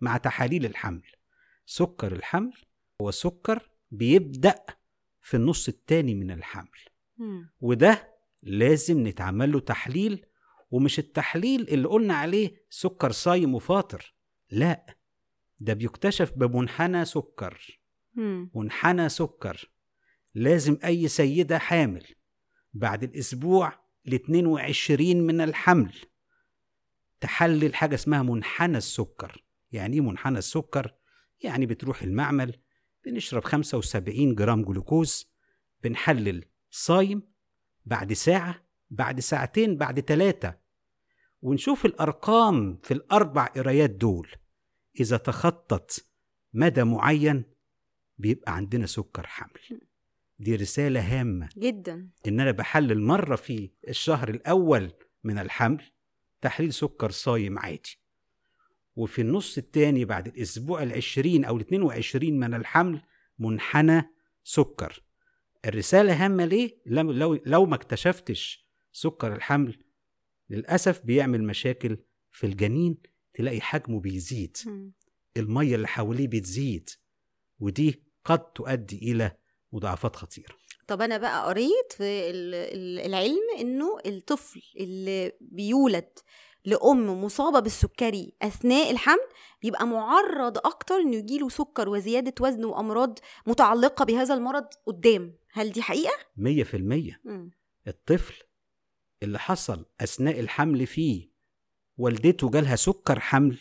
[0.02, 1.12] مع تحاليل الحمل
[1.66, 2.54] سكر الحمل
[3.02, 4.56] هو سكر بيبدأ
[5.22, 6.70] في النص التاني من الحمل.
[7.62, 8.12] وده
[8.44, 10.26] لازم نتعمل له تحليل
[10.72, 14.16] ومش التحليل اللي قلنا عليه سكر صايم وفاطر
[14.50, 14.98] لا
[15.60, 17.80] ده بيكتشف بمنحنى سكر.
[18.56, 19.72] منحنى سكر
[20.36, 22.06] لازم أي سيدة حامل
[22.74, 25.94] بعد الأسبوع ال 22 من الحمل.
[27.20, 29.44] تحلل حاجة اسمها منحنى السكر.
[29.72, 30.96] يعني إيه منحنى السكر؟
[31.44, 32.60] يعني بتروح المعمل
[33.06, 35.32] بنشرب 75 جرام جلوكوز
[35.84, 37.32] بنحلل صايم
[37.86, 40.58] بعد ساعة بعد ساعتين بعد ثلاثة
[41.42, 44.32] ونشوف الأرقام في الأربع قرايات دول.
[45.00, 46.06] إذا تخطت
[46.54, 47.44] مدى معين
[48.18, 49.82] بيبقى عندنا سكر حمل.
[50.42, 51.50] دي رسالة هامة.
[51.58, 52.10] جدا.
[52.28, 54.92] إن أنا بحلل مرة في الشهر الأول
[55.24, 55.84] من الحمل
[56.42, 58.00] تحليل سكر صايم عادي.
[58.96, 63.02] وفي النص التاني بعد الأسبوع العشرين أو الاثنين وعشرين من الحمل
[63.40, 64.10] منحنى
[64.44, 65.04] سكر.
[65.66, 69.84] الرسالة هامة ليه؟ لو, لو, لو ما اكتشفتش سكر الحمل
[70.50, 71.98] للأسف بيعمل مشاكل
[72.32, 72.98] في الجنين
[73.34, 74.58] تلاقي حجمه بيزيد.
[75.38, 76.90] المية اللي حواليه بتزيد
[77.60, 79.41] ودي قد تؤدي إلى
[79.74, 80.56] مضاعفات خطيرة.
[80.88, 86.10] طب أنا بقى قريت في ال- ال- العلم إنه الطفل اللي بيولد
[86.66, 89.28] لأم مصابة بالسكري أثناء الحمل
[89.62, 95.34] بيبقى معرض أكتر إنه يجيله سكر وزيادة وزن وأمراض متعلقة بهذا المرض قدام.
[95.54, 97.22] هل دي حقيقة؟ مية في المية.
[97.24, 97.52] مم.
[97.88, 98.44] الطفل
[99.24, 101.30] اللي حصل أثناء الحمل فيه
[101.98, 103.58] والدته جالها سكر حمل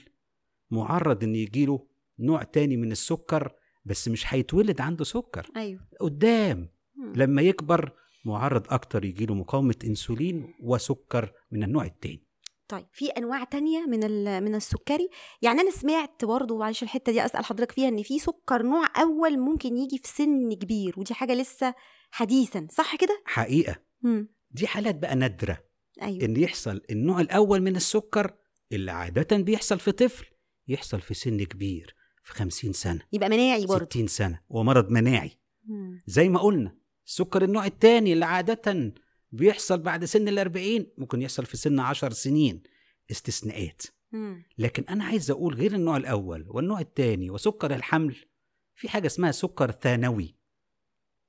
[0.71, 1.87] معرض إن يجيله
[2.19, 3.53] نوع تاني من السكر
[3.85, 5.51] بس مش هيتولد عنده سكر.
[5.57, 5.81] أيوه.
[6.01, 6.69] قدام.
[7.17, 7.93] لما يكبر
[8.25, 12.27] معرض أكتر يجيله مقاومة أنسولين وسكر من النوع التاني.
[12.69, 14.01] طيب في أنواع تانية من
[14.43, 15.09] من السكري؟
[15.43, 19.39] يعني أنا سمعت برضه معلش الحتة دي أسأل حضرتك فيها إن في سكر نوع أول
[19.39, 21.75] ممكن يجي في سن كبير ودي حاجة لسه
[22.11, 23.77] حديثا صح كده؟ حقيقة.
[24.03, 24.29] مم.
[24.51, 25.59] دي حالات بقى نادرة.
[26.03, 26.25] أيوه.
[26.25, 28.35] إن يحصل النوع الأول من السكر
[28.73, 30.27] اللي عادة بيحصل في طفل
[30.69, 31.95] يحصل في سن كبير.
[32.23, 33.01] في خمسين سنة.
[33.13, 33.85] يبقى مناعي برضه.
[33.85, 34.41] ستين سنة.
[34.49, 35.31] ومرض مناعي.
[35.65, 36.03] مم.
[36.07, 38.95] زي ما قلنا السكر النوع الثاني اللي عادة
[39.33, 42.63] بيحصل بعد سن الأربعين ممكن يحصل في سن عشر سنين
[43.11, 43.83] استثناءات.
[44.13, 44.45] مم.
[44.59, 48.17] لكن أنا عايز أقول غير النوع الأول والنوع الثاني وسكر الحمل
[48.75, 50.35] في حاجة اسمها سكر ثانوي.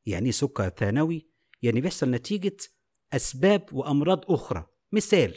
[0.06, 1.28] يعني إيه سكر ثانوي؟
[1.62, 2.58] يعني بيحصل نتيجة
[3.14, 4.68] أسباب وأمراض أخرى.
[4.92, 5.36] مثال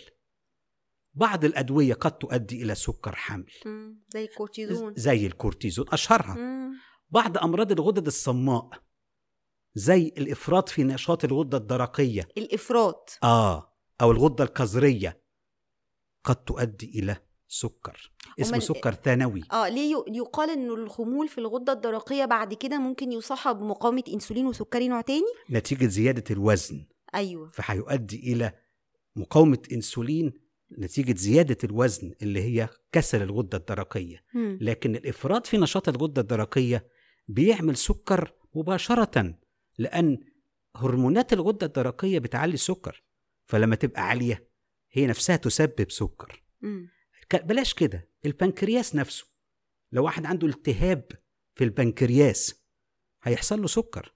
[1.14, 4.03] بعض الأدوية قد تؤدي إلى سكر حمل مم.
[4.09, 4.94] زي الكورتيزون.
[4.96, 6.35] زي الكورتيزون أشهرها.
[6.35, 6.72] مم.
[7.11, 8.68] بعض أمراض الغدد الصماء
[9.74, 12.29] زي الإفراط في نشاط الغدة الدرقية.
[12.38, 13.18] الإفراط.
[13.22, 15.22] آه أو الغدة الكظريه
[16.24, 17.16] قد تؤدي إلى
[17.48, 18.12] سكر.
[18.40, 19.42] اسمه سكر ثانوي.
[19.53, 24.46] آه ليه يق- يقال إنه الخمول في الغدة الدرقية بعد كده ممكن يصاحب بمقاومه إنسولين
[24.46, 26.87] وسكري نوع تاني؟ نتيجة زيادة الوزن.
[27.14, 27.50] أيوه.
[27.50, 28.53] فهيؤدي إلى
[29.16, 30.43] مقاومة إنسولين
[30.79, 34.59] نتيجة زيادة الوزن اللي هي كسل الغدة الدرقية مم.
[34.61, 36.88] لكن الإفراط في نشاط الغدة الدرقية
[37.29, 39.35] بيعمل سكر مباشرة
[39.79, 40.18] لأن
[40.77, 43.03] هرمونات الغدة الدرقية بتعلي السكر
[43.46, 44.48] فلما تبقى عالية
[44.92, 46.42] هي نفسها تسبب سكر
[47.35, 49.27] بلاش كده البنكرياس نفسه
[49.92, 51.05] لو واحد عنده التهاب
[51.55, 52.64] في البنكرياس
[53.22, 54.14] هيحصل له سكر.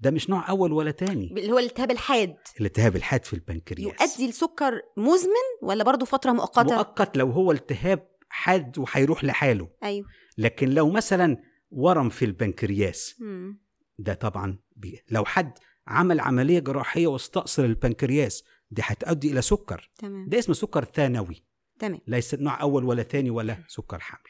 [0.00, 1.30] ده مش نوع أول ولا تاني.
[1.30, 2.36] اللي هو الالتهاب الحاد.
[2.60, 4.18] الالتهاب الحاد في البنكرياس.
[4.18, 9.68] يؤدي لسكر مزمن ولا برضه فترة مؤقتة؟ مؤقت لو هو التهاب حاد وهيروح لحاله.
[9.82, 10.06] أيوه.
[10.38, 11.36] لكن لو مثلا
[11.70, 13.60] ورم في البنكرياس مم.
[13.98, 15.02] ده طبعا بي...
[15.10, 15.52] لو حد
[15.86, 19.90] عمل عملية جراحية واستأصل البنكرياس دي هتؤدي إلى سكر.
[19.98, 20.28] تمام.
[20.28, 21.44] ده اسمه سكر ثانوي.
[21.78, 22.00] تمام.
[22.06, 24.20] ليس نوع أول ولا ثاني ولا سكر حمل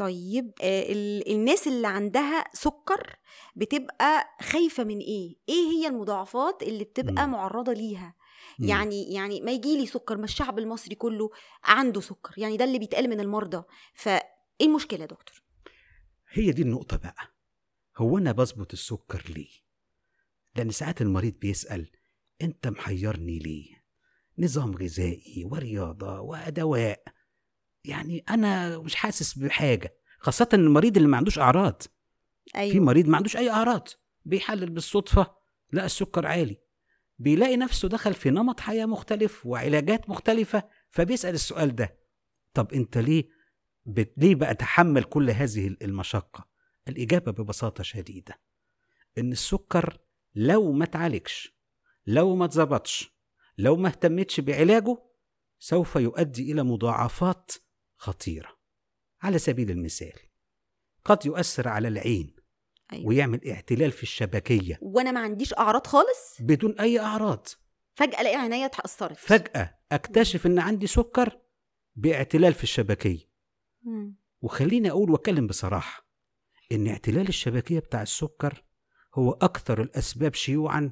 [0.00, 3.16] طيب آه ال- الناس اللي عندها سكر
[3.56, 7.32] بتبقى خايفة من إيه؟ إيه هي المضاعفات اللي بتبقى مم.
[7.32, 8.14] معرضة ليها؟
[8.58, 8.68] مم.
[8.68, 11.30] يعني يعني ما يجي لي سكر ما الشعب المصري كله
[11.64, 13.62] عنده سكر يعني ده اللي بيتقال من المرضى.
[13.94, 14.22] فايه
[14.62, 15.42] المشكلة يا دكتور؟
[16.30, 17.34] هي دي النقطة بقى.
[17.96, 19.50] هو أنا بظبط السكر ليه؟
[20.56, 21.90] لأن ساعات المريض بيسأل
[22.42, 23.84] أنت محيرني ليه؟
[24.38, 27.02] نظام غذائي ورياضة ودواء
[27.84, 31.82] يعني أنا مش حاسس بحاجة خاصة المريض اللي ما عندوش أعراض.
[32.56, 32.72] أيوه.
[32.72, 33.88] في مريض ما عندوش أي أعراض
[34.24, 35.34] بيحلل بالصدفة
[35.72, 36.58] لقى السكر عالي.
[37.18, 41.98] بيلاقي نفسه دخل في نمط حياة مختلف وعلاجات مختلفة فبيسأل السؤال ده.
[42.54, 43.28] طب أنت ليه
[43.86, 44.12] بت...
[44.16, 46.48] ليه بقى تحمل كل هذه المشقة؟
[46.88, 48.40] الإجابة ببساطة شديدة.
[49.18, 49.98] إن السكر
[50.34, 51.56] لو ما اتعالجش
[52.06, 53.14] لو ما اتظبطش
[53.58, 55.02] لو ما اهتمتش بعلاجه
[55.58, 57.52] سوف يؤدي إلى مضاعفات
[58.00, 58.48] خطيرة.
[59.22, 60.12] على سبيل المثال
[61.04, 62.36] قد يؤثر على العين
[62.92, 63.06] أيوة.
[63.06, 64.78] ويعمل اعتلال في الشبكية.
[64.82, 67.46] وأنا ما عنديش أعراض خالص؟ بدون أي أعراض.
[67.94, 71.38] فجأة ألاقي عينيا اتاثرت فجأة أكتشف إن عندي سكر
[71.96, 73.30] باعتلال في الشبكية.
[73.82, 74.16] مم.
[74.40, 76.06] وخليني أقول وأتكلم بصراحة
[76.72, 78.64] إن اعتلال الشبكية بتاع السكر
[79.14, 80.90] هو أكثر الأسباب شيوعا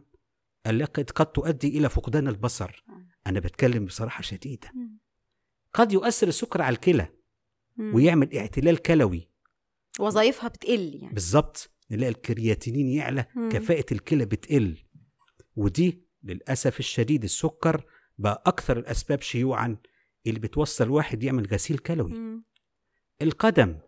[0.66, 2.84] التي قد تؤدي إلى فقدان البصر.
[3.26, 4.70] أنا بتكلم بصراحة شديدة.
[4.74, 4.98] مم.
[5.74, 7.08] قد يؤثر السكر على الكلى.
[7.78, 9.28] ويعمل اعتلال كلوي.
[10.00, 11.14] وظائفها بتقل يعني.
[11.14, 13.48] بالظبط نلاقي الكرياتينين يعلى مم.
[13.48, 14.76] كفاءة الكلى بتقل.
[15.56, 17.84] ودي للأسف الشديد السكر
[18.18, 19.76] بقى أكثر الأسباب شيوعا
[20.26, 22.12] اللي بتوصل واحد يعمل غسيل كلوي.
[22.12, 22.44] مم.
[23.22, 23.78] القدم.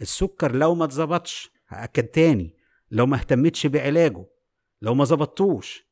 [0.00, 2.56] السكر لو ما اتظبطش هأكد تاني.
[2.90, 4.26] لو ما اهتمتش بعلاجه.
[4.82, 5.84] لو ما ظبطتوش.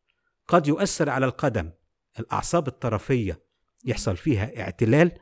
[0.48, 1.70] قد يؤثر على القدم.
[2.18, 3.47] الأعصاب الطرفية.
[3.84, 5.18] يحصل فيها اعتلال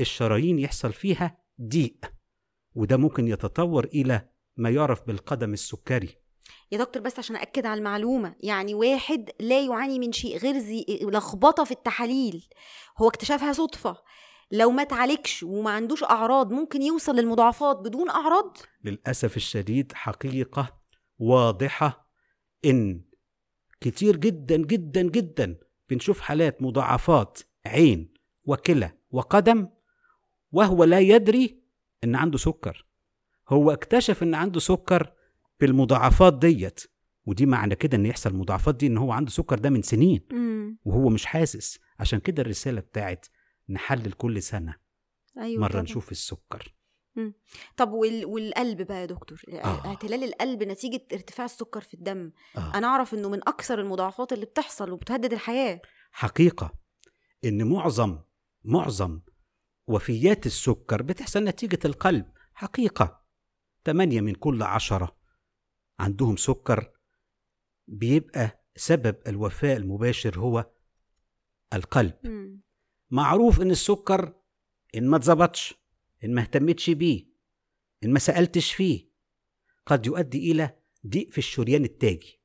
[0.00, 2.12] الشرايين يحصل فيها ضيق
[2.74, 6.16] وده ممكن يتطور إلى ما يعرف بالقدم السكري.
[6.72, 10.84] يا دكتور بس عشان أكد على المعلومة يعني واحد لا يعاني من شيء غير زي
[11.02, 12.48] لخبطة في التحاليل
[12.98, 13.96] هو اكتشفها صدفة.
[14.50, 20.80] لو ما اتعالجش وما عندوش أعراض ممكن يوصل للمضاعفات بدون أعراض؟ للأسف الشديد حقيقة
[21.18, 22.08] واضحة
[22.64, 23.04] إن
[23.80, 25.58] كتير جدا جدا جدا
[25.90, 29.68] بنشوف حالات مضاعفات عين وكلى وقدم
[30.52, 31.62] وهو لا يدري
[32.04, 32.86] إن عنده سكر.
[33.48, 35.12] هو اكتشف إن عنده سكر
[35.60, 36.80] بالمضاعفات ديت.
[37.26, 40.26] ودي معنى كده إن يحصل مضاعفات دي إن هو عنده سكر ده من سنين.
[40.84, 41.78] وهو مش حاسس.
[41.98, 43.26] عشان كده الرسالة بتاعت
[43.68, 44.76] نحلل كل سنة
[45.38, 45.82] أيوه مرة طبعا.
[45.82, 46.74] نشوف السكر.
[47.76, 48.26] طب وال...
[48.26, 49.42] والقلب بقى يا دكتور.
[49.52, 49.86] آه.
[49.86, 52.32] اعتلال القلب نتيجة ارتفاع السكر في الدم.
[52.56, 52.72] آه.
[52.74, 55.80] أنا أعرف إنه من أكثر المضاعفات اللي بتحصل وبتهدد الحياة.
[56.12, 56.81] حقيقة.
[57.44, 58.18] إن معظم
[58.64, 59.20] معظم
[59.86, 62.26] وفيات السكر بتحصل نتيجة القلب.
[62.54, 63.22] حقيقة.
[63.84, 65.16] تمانية من كل عشرة
[66.00, 66.90] عندهم سكر.
[67.88, 70.70] بيبقى سبب الوفاة المباشر هو
[71.72, 72.14] القلب.
[72.24, 72.60] مم.
[73.10, 74.34] معروف إن السكر
[74.96, 75.74] إن ما اتظبطش
[76.24, 77.26] إن ما اهتمتش بيه
[78.04, 79.12] إن ما سألتش فيه.
[79.86, 82.40] قد يؤدي إلى ضيق في الشريان التاجي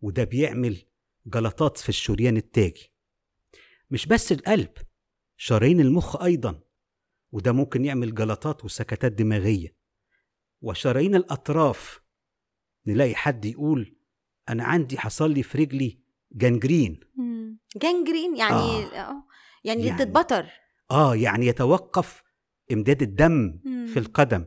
[0.00, 0.82] وده بيعمل
[1.26, 2.92] جلطات في الشريان التاجي.
[3.90, 4.70] مش بس القلب
[5.36, 6.60] شرايين المخ أيضا
[7.32, 9.76] وده ممكن يعمل جلطات وسكتات دماغية
[10.60, 12.00] وشرايين الأطراف
[12.86, 13.96] نلاقي حد يقول
[14.48, 16.00] أنا عندي حصل لي في رجلي
[16.32, 17.58] جنجرين مم.
[17.76, 19.10] جانجرين يعني آه.
[19.10, 19.24] آه
[19.64, 20.50] يعني, يعني تتبطر
[20.90, 22.22] آه يعني يتوقف
[22.72, 23.86] إمداد الدم مم.
[23.86, 24.44] في القدم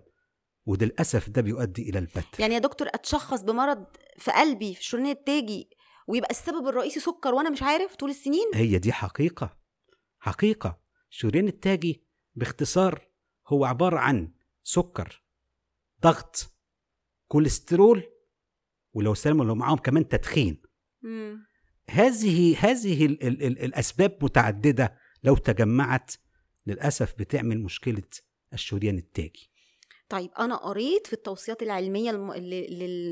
[0.65, 3.85] وده للأسف ده بيؤدي إلى البتر يعني يا دكتور أتشخص بمرض
[4.17, 5.69] في قلبي في الشريان التاجي
[6.07, 9.57] ويبقى السبب الرئيسي سكر وأنا مش عارف طول السنين؟ هي دي حقيقة
[10.19, 10.79] حقيقة.
[11.11, 12.03] الشريان التاجي
[12.35, 13.07] باختصار
[13.47, 14.31] هو عبارة عن
[14.63, 15.23] سكر
[16.01, 16.53] ضغط
[17.27, 18.03] كوليسترول
[18.93, 20.61] ولو سلموا لو معاهم كمان تدخين.
[21.01, 21.45] مم.
[21.89, 26.11] هذه هذه ال ال ال الأسباب متعددة لو تجمعت
[26.67, 28.03] للأسف بتعمل مشكلة
[28.53, 29.52] الشريان التاجي.
[30.13, 32.11] طيب أنا قريت في التوصيات العلمية.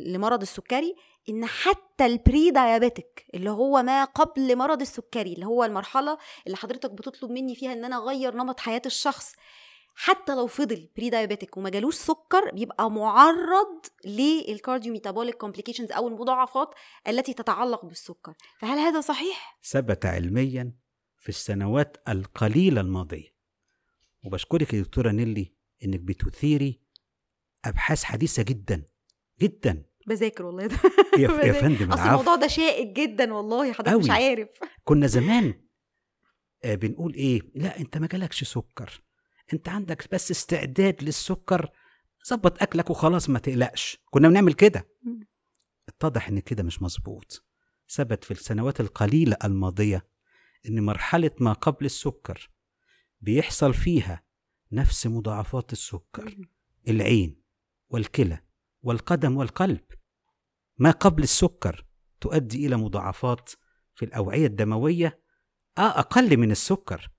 [0.06, 0.96] لمرض السكري
[1.30, 6.92] إن حتى ال prediabetic اللي هو ما قبل مرض السكري اللي هو المرحلة اللي حضرتك
[6.92, 9.34] بتطلب مني فيها إن أنا أغير نمط حياة الشخص
[9.96, 16.70] حتى لو فضل prediabetic وما جالوش سكر بيبقى معرض لل cardiometabolic complications أو المضاعفات
[17.08, 20.74] التي تتعلق بالسكر فهل هذا صحيح ثبت علميا
[21.20, 23.36] في السنوات القليلة الماضية
[24.26, 26.82] وبشكرك يا دكتورة نيلي إنك بتثيري
[27.66, 28.84] أبحاث حديثة جدا
[29.42, 29.84] جدا.
[30.08, 30.66] بذاكر والله.
[30.68, 30.78] ده
[31.18, 31.54] يا, يا.
[31.54, 34.10] فندم أصل الموضوع ده شائك جدا والله حضرتك مش.
[34.10, 34.50] عارف.
[34.84, 35.54] كنا زمان
[36.64, 39.02] آه، بنقول إيه؟ لا أنت ما جالكش سكر.
[39.54, 41.70] أنت عندك بس استعداد للسكر.
[42.30, 43.98] ظبط أكلك وخلاص ما تقلقش.
[44.10, 44.88] كنا بنعمل كده.
[45.90, 47.46] اتضح إن كده مش مظبوط.
[47.90, 50.06] ثبت في السنوات القليلة الماضية
[50.70, 52.50] إن مرحلة ما قبل السكر
[53.22, 54.24] بيحصل فيها
[54.72, 56.36] نفس مضاعفات السكر.
[56.88, 57.41] العين.
[57.92, 58.40] والكلى
[58.84, 59.82] والقدم والقلب.
[60.78, 61.86] ما قبل السكر
[62.22, 63.50] تؤدي إلى مضاعفات
[63.96, 65.20] في الأوعية الدموية
[65.78, 67.10] آه أقل من السكر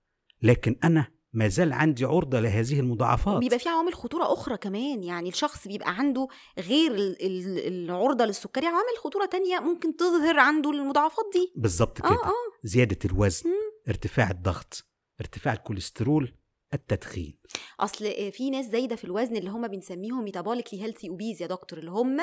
[0.42, 3.38] لكن أنا ما زال عندي عرضة لهذه المضاعفات.
[3.40, 8.66] بيبقى في عوامل خطورة أخرى كمان يعني الشخص بيبقى عنده غير ال- ال- العرضة للسكري
[8.66, 11.52] عوامل خطورة تانية ممكن تظهر عنده المضاعفات دي.
[11.56, 12.24] بالظبط آه كده.
[12.24, 12.32] آه.
[12.64, 13.50] زيادة الوزن.
[13.88, 14.84] ارتفاع الضغط
[15.20, 16.34] ارتفاع الكوليسترول
[16.74, 17.38] التدخين.
[17.80, 21.90] أصل في ناس زايدة في الوزن اللي هم بنسميهم metabolically healthy obese يا دكتور اللي
[21.90, 22.18] هم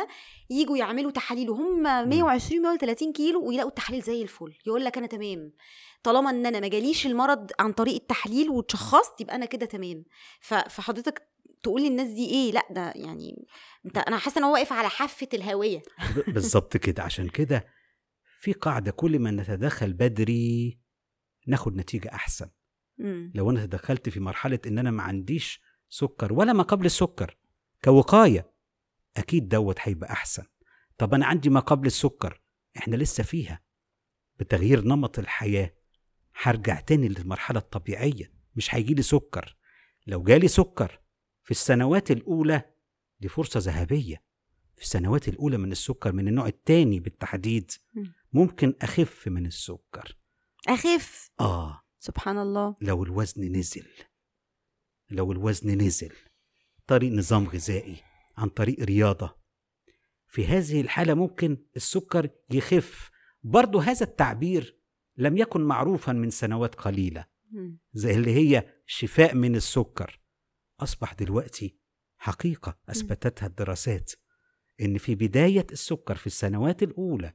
[0.50, 4.54] يجوا يعملوا تحاليل وهم 120 130 كيلو ويلاقوا التحاليل زي الفل.
[4.68, 5.52] يقول لك أنا تمام.
[6.04, 10.04] طالما إن أنا ما جاليش المرض عن طريق التحليل واتشخصت يبقى أنا كده تمام.
[10.42, 11.22] فحضرتك
[11.64, 13.46] تقول للناس دي إيه؟ لأ ده يعني
[13.86, 15.82] أنت أنا حاسة إن هو واقف على حافة الهاويه
[16.16, 17.04] ب- بالظبط كده.
[17.04, 17.66] عشان كده
[18.40, 20.80] في قاعدة كل ما نتدخل بدري
[21.48, 22.50] ناخد نتيجة أحسن.
[23.00, 23.32] مم.
[23.36, 27.38] لو أنا تدخلت في مرحلة إن أنا ما عنديش سكر ولا ما قبل السكر
[27.84, 28.52] كوقاية
[29.18, 30.44] أكيد دوت هيبقى أحسن.
[30.98, 32.42] طب أنا عندي ما قبل السكر
[32.78, 33.62] إحنا لسه فيها.
[34.40, 35.74] بتغيير نمط الحياة
[36.42, 39.58] هرجع تاني للمرحلة الطبيعية مش هيجيلي سكر.
[40.08, 41.00] لو جالي سكر
[41.44, 42.62] في السنوات الأولى
[43.20, 44.24] دي فرصة ذهبية.
[44.76, 48.14] في السنوات الأولى من السكر من النوع التاني بالتحديد مم.
[48.34, 50.18] ممكن أخف من السكر.
[50.68, 51.82] أخف؟ آه.
[52.00, 52.76] سبحان الله.
[52.82, 53.88] لو الوزن نزل
[55.10, 56.12] لو الوزن نزل
[56.88, 57.98] طريق نظام غذائي
[58.38, 59.36] عن طريق رياضة.
[60.28, 63.10] في هذه الحالة ممكن السكر يخف.
[63.44, 64.80] برضو هذا التعبير
[65.18, 67.26] لم يكن معروفا من سنوات قليلة.
[67.94, 70.22] زي اللي هي شفاء من السكر.
[70.80, 71.80] أصبح دلوقتي
[72.18, 74.12] حقيقة أثبتتها الدراسات
[74.82, 77.34] إن في بداية السكر في السنوات الأولى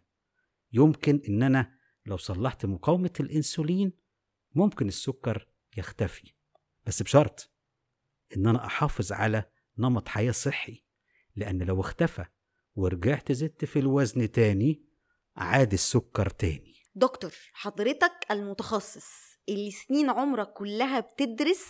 [0.73, 3.93] يمكن إن أنا لو صلحت مقاومة الأنسولين
[4.55, 6.33] ممكن السكر يختفي
[6.87, 7.51] بس بشرط
[8.37, 9.45] إن أنا أحافظ على
[9.79, 10.85] نمط حياة صحي
[11.37, 12.25] لأن لو اختفى
[12.77, 14.85] ورجعت زدت في الوزن تاني
[15.37, 16.75] عاد السكر تاني.
[16.95, 19.07] دكتور حضرتك المتخصص
[19.49, 21.65] اللي سنين عمرك كلها بتدرس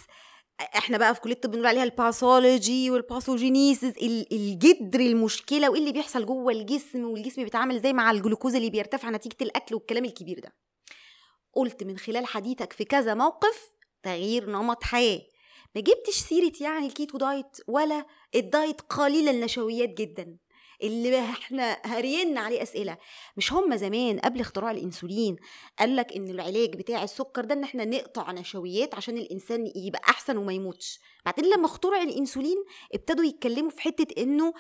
[0.61, 5.81] إحنا بقى في كلية الطب بنقول عليها ال pathology وال pathogenesis ال- الجذر المشكلة وإيه
[5.81, 10.41] اللي بيحصل جوه الجسم والجسم بيتعامل إزاي مع الجلوكوز اللي بيرتفع نتيجة الأكل والكلام الكبير
[10.41, 10.53] ده؟
[11.57, 13.71] قلت من خلال حديثك في كذا موقف
[14.03, 15.21] تغيير نمط حياة.
[15.75, 20.37] ما جبتش سيرة يعني ال keto diet ولا ال diet قليل النشويات جدا.
[20.87, 22.97] اللي إحنا هرينا عليه أسئلة.
[23.37, 25.37] مش هم زمان قبل اختراع الإنسولين
[25.79, 30.37] قال لك إن العلاج بتاع السكر ده إن إحنا نقطع نشويات عشان الإنسان يبقى أحسن
[30.37, 31.01] وما يموتش.
[31.27, 34.53] بعدين لما اخترع الإنسولين ابتدوا يتكلموا في حتة إنه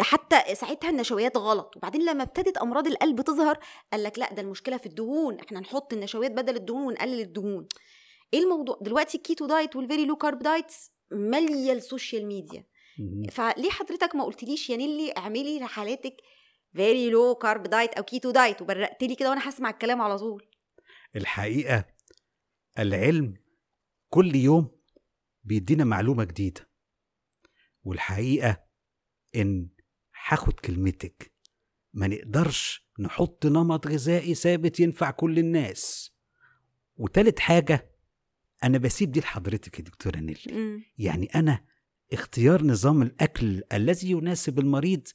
[0.00, 1.76] حتى ساعتها النشويات غلط.
[1.76, 3.58] وبعدين لما ابتدت أمراض القلب تظهر
[3.92, 5.38] قال لك لأ ده المشكلة في الدهون.
[5.40, 7.66] إحنا نحط النشويات بدل الدهون ونقلل الدهون.
[8.34, 12.64] إيه الموضوع؟ دلوقتي ال keto diet وال very low carb diets ماليه ال social media
[13.30, 16.16] فليه حضرتك ما قلتليش يا نيلي اعملي لحالاتك
[16.72, 20.46] very low carb diet أو keto diet وبرقت لي كده وأنا هسمع الكلام على طول؟
[21.16, 21.84] الحقيقة
[22.78, 23.34] العلم
[24.08, 24.78] كل يوم
[25.44, 26.68] بيدينا معلومة جديدة.
[27.82, 28.64] والحقيقة
[29.36, 29.68] إن
[30.26, 31.32] هاخد كلمتك.
[31.92, 36.12] ما نقدرش نحط نمط غذائي ثابت ينفع كل الناس.
[36.96, 37.90] وتالت حاجة
[38.64, 40.40] أنا بسيب دي لحضرتك يا دكتورة نيل
[40.98, 41.64] يعني أنا
[42.12, 45.08] اختيار نظام الأكل الذي يناسب المريض.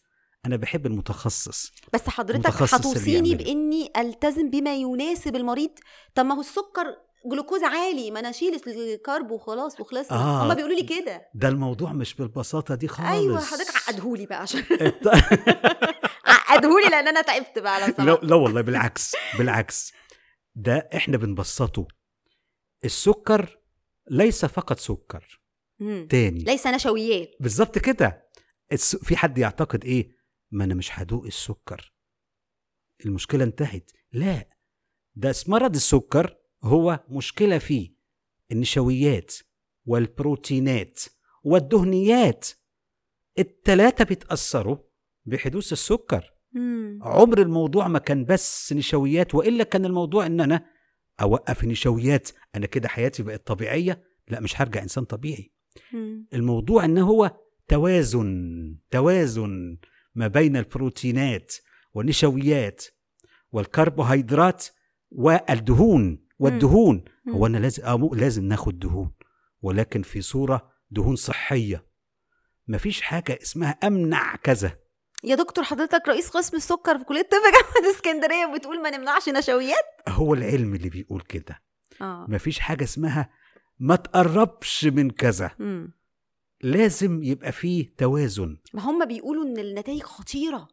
[0.46, 1.72] أنا بحب المتخصص.
[1.94, 3.36] بس حضرتك هتوصيني.
[3.36, 5.72] بإني ألتزم بما يناسب المريض.
[6.16, 10.46] طب ما هو السكر جلوكوز عالي ما أنا أشيل الكارب وخلاص وخلصنا آه.
[10.46, 11.30] هما بيقولوا لي كده.
[11.34, 13.10] ده الموضوع مش بالبساطة دي خالص.
[13.10, 14.64] أيوه حضرتك عقدهولي بقى عشان
[16.26, 19.94] عقدهولي لأن أنا تعبت بقى لو لا, لا والله بالعكس بالعكس.
[20.56, 21.88] ده إحنا بنبسطه.
[22.86, 23.60] السكر
[24.10, 25.42] ليس فقط سكر.
[25.84, 26.08] مم.
[26.08, 26.44] تاني.
[26.44, 28.30] ليس نشويات بالظبط كده.
[28.72, 28.96] الس...
[28.96, 30.16] في حد يعتقد إيه؟
[30.52, 31.94] ما أنا مش هدوق السكر.
[33.06, 33.92] المشكلة انتهت.
[34.12, 34.50] لا.
[35.16, 37.96] ده مرض السكر هو مشكلة فيه.
[38.52, 39.34] النشويات
[39.86, 41.00] والبروتينات
[41.44, 42.50] والدهنيات.
[43.40, 44.78] التلاتة بيتأثروا
[45.26, 46.34] بحدوث السكر.
[46.52, 47.00] مم.
[47.02, 50.66] عمر الموضوع ما كان بس نشويات وإلا كان الموضوع إن أنا
[51.22, 55.53] أوقف النشويات أنا كده حياتي بقت طبيعية؟ لا مش هرجع إنسان طبيعي.
[56.34, 57.32] الموضوع إن هو
[57.68, 59.78] توازن توازن
[60.16, 61.54] ما بين البروتينات
[61.94, 62.86] والنشويات
[63.52, 64.66] والكربوهيدرات
[65.12, 67.04] والدهون والدهون.
[67.30, 69.12] هو أنا لازم آه لازم ناخد دهون
[69.62, 71.86] ولكن في صورة دهون صحية.
[72.68, 74.78] مفيش حاجة اسمها أمنع كذا.
[75.24, 79.86] يا دكتور حضرتك رئيس قسم السكر في كلية طب جامعة اسكندرية بتقول ما نمنعش نشويات؟
[80.10, 81.62] هو العلم اللي بيقول كده.
[82.02, 82.26] آه.
[82.30, 83.30] مفيش حاجة اسمها
[83.80, 85.52] ما تقربش من كذا.
[85.60, 85.94] مم.
[86.62, 88.58] لازم يبقى فيه توازن.
[88.74, 90.68] ما هم بيقولوا إن النتائج خطيرة.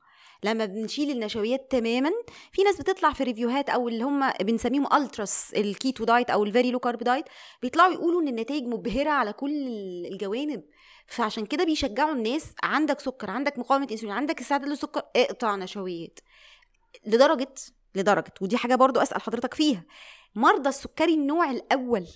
[0.45, 2.11] لما بنشيل النشويات تماما
[2.53, 6.45] في ناس بتطلع في review هات أو اللي هم بنسميهم التراس ال keto diet أو
[6.45, 7.25] ال very low carb diet
[7.63, 9.67] بيطلعوا يقولوا إن النتائج مبهرة على كل
[10.13, 10.63] الجوانب.
[11.07, 16.21] فعشان كده بيشجعوا الناس عندك سكر عندك مقاومة انسولين عندك استعداد للسكر اقطع نشويات.
[17.07, 17.55] لدرجه
[17.95, 19.85] لدرجة ودي حاجة برضو أسأل حضرتك فيها.
[20.35, 22.07] مرضى السكري النوع الأول.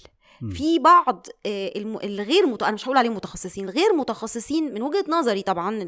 [0.51, 1.73] في بعض آه،
[2.05, 2.63] الغير مت...
[2.63, 5.87] أنا مش هقول عليهم متخصصين غير متخصصين من وجهة نظري طبعا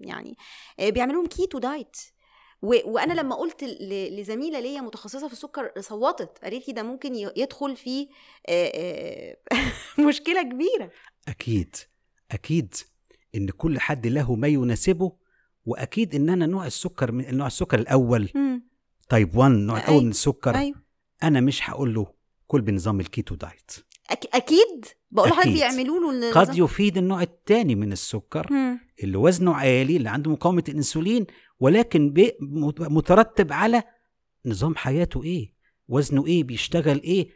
[0.00, 0.36] يعني
[0.80, 1.96] آه، بيعملوا لهم keto diet
[2.62, 2.74] و...
[2.84, 4.20] وأنا لما قلت ل...
[4.20, 8.08] لزميلة ليا متخصصة في السكر صوتت قالت لي ده ممكن يدخل في
[8.48, 9.36] آه،
[10.08, 10.90] مشكلة كبيرة.
[11.28, 11.76] أكيد
[12.30, 12.74] أكيد
[13.34, 15.12] إن كل حد له ما يناسبه
[15.66, 18.30] وأكيد إن أنا نوع السكر من نوع السكر الأول.
[18.34, 18.68] مم.
[19.08, 20.54] type 1 النوع أي- الأول من السكر.
[20.56, 20.82] أيوه.
[21.22, 22.06] أنا مش هقول له
[22.52, 23.70] كل بنظام ال keto diet.
[24.34, 25.48] أكيد؟ بقول لحضرتك.
[25.48, 28.78] بيعملوا له النظام- قد يفيد النوع الثاني من السكر مم.
[29.02, 31.26] اللي وزنه عالي اللي عنده مقاومة الأنسولين
[31.60, 32.14] ولكن
[32.80, 33.82] مترتب على
[34.46, 35.54] نظام حياته إيه؟
[35.88, 37.28] وزنه إيه؟ بيشتغل إيه؟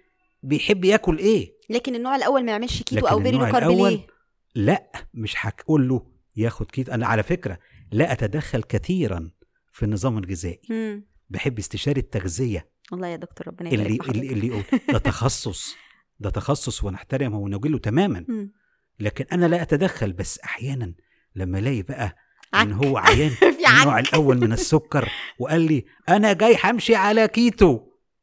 [0.43, 4.07] بيحب ياكل إيه؟ لكن النوع الأول ما يعملش كيتو أو very low carb ليه؟
[4.55, 6.07] لا مش هقول له
[6.37, 6.93] ياخد كيتو.
[6.93, 7.59] أنا على فكرة
[7.93, 9.31] لا أتدخل كثيرا
[9.73, 10.61] في النظام الغذائي.
[10.71, 11.07] مم.
[11.31, 12.69] بحب استشاري التغذية.
[12.93, 14.11] والله يا دكتور ربنا يبارك اللي.
[14.21, 14.63] اللي, اللي يقول
[14.93, 15.77] ده تخصص
[16.21, 18.53] ده تخصص ونحترمه ونجله تماما مم.
[19.01, 20.95] لكن أنا لا أتدخل بس أحيانا
[21.35, 22.17] لما ألاقي بقى
[22.55, 22.73] إن.
[22.73, 25.09] هو عيان النوع الأول من السكر
[25.39, 27.81] وقال لي أنا جاي همشي على كيتو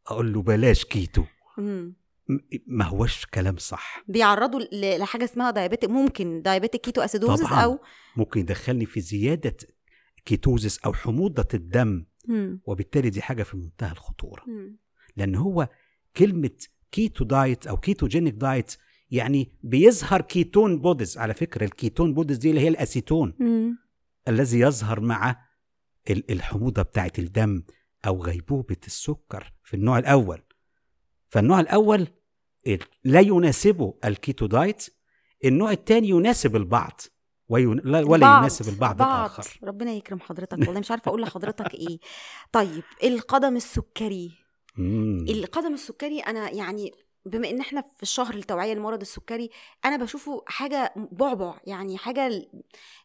[0.07, 1.24] أقول له بلاش كيتو
[1.57, 1.95] مم.
[2.30, 2.38] م-
[2.68, 4.59] ما هوش كلام صح بيعرضوا
[4.97, 7.51] لحاجة اسمها diabetic ممكن diabetic ketoacidosis.
[7.51, 7.80] أو
[8.18, 9.57] ممكن يدخلني في زيادة
[10.26, 12.61] ketosis أو حموضة الدم مم.
[12.65, 14.78] وبالتالي دي حاجة في منتهى الخطورة مم.
[15.17, 15.69] لأن هو
[16.17, 16.51] كلمة
[16.91, 18.76] keto diet أو ketogenic diet
[19.11, 23.78] يعني بيظهر ketone bodies على فكرة ال ketone bodies دي اللي هي الأسيتون مم.
[24.28, 25.45] الذي يظهر مع
[26.09, 27.63] ال- الحموضة بتاعه الدم
[28.07, 30.41] أو غيبوبة السكر في النوع الأول
[31.30, 32.07] فالنوع الأول
[32.67, 34.86] ال- لا يناسبه ال keto diet
[35.45, 37.01] النوع الثاني يناسب البعض
[37.54, 37.82] وين...
[37.84, 38.39] لا- ولا بعض.
[38.41, 39.60] يناسب البعض الآخر.
[39.64, 41.99] ربنا يكرم حضرتك والله مش عارفة أقول لحضرتك إيه.
[42.51, 44.32] طيب القدم السكري.
[44.78, 45.26] مم.
[45.30, 46.91] القدم السكري أنا يعني
[47.26, 49.49] بما إن إحنا في الشهر التوعيه لمرض السكري
[49.86, 52.49] أنا بشوفه حاجة بعبع يعني حاجة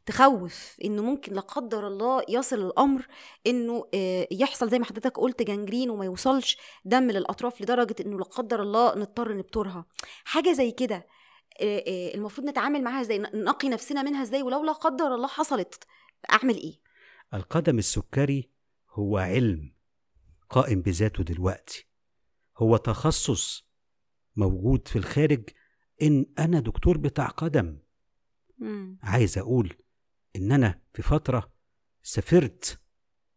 [0.07, 3.07] تخوف إنه ممكن لا قدر الله يصل الأمر
[3.47, 8.25] إنه آه، يحصل زي ما حضرتك قلت gangrene وما يوصلش دم للأطراف لدرجة إنه لا
[8.25, 9.85] قدر الله نضطر نبترها.
[10.25, 11.07] حاجة زي كده.
[12.15, 15.85] المفروض نتعامل معاها إزاي؟ نقي نفسنا منها إزاي؟ ولو لا قدر الله حصلت
[16.33, 16.81] أعمل إيه؟
[17.35, 18.51] القدم السكري
[18.91, 19.75] هو علم
[20.51, 21.89] قائم بذاته دلوقتي.
[22.57, 23.69] هو تخصص
[24.37, 25.51] موجود في الخارج
[26.03, 27.79] إن أنا دكتور بتاع قدم.
[28.59, 28.99] مم.
[29.03, 29.77] عايز أقول
[30.37, 31.53] إن أنا في فترة
[32.03, 32.81] سافرت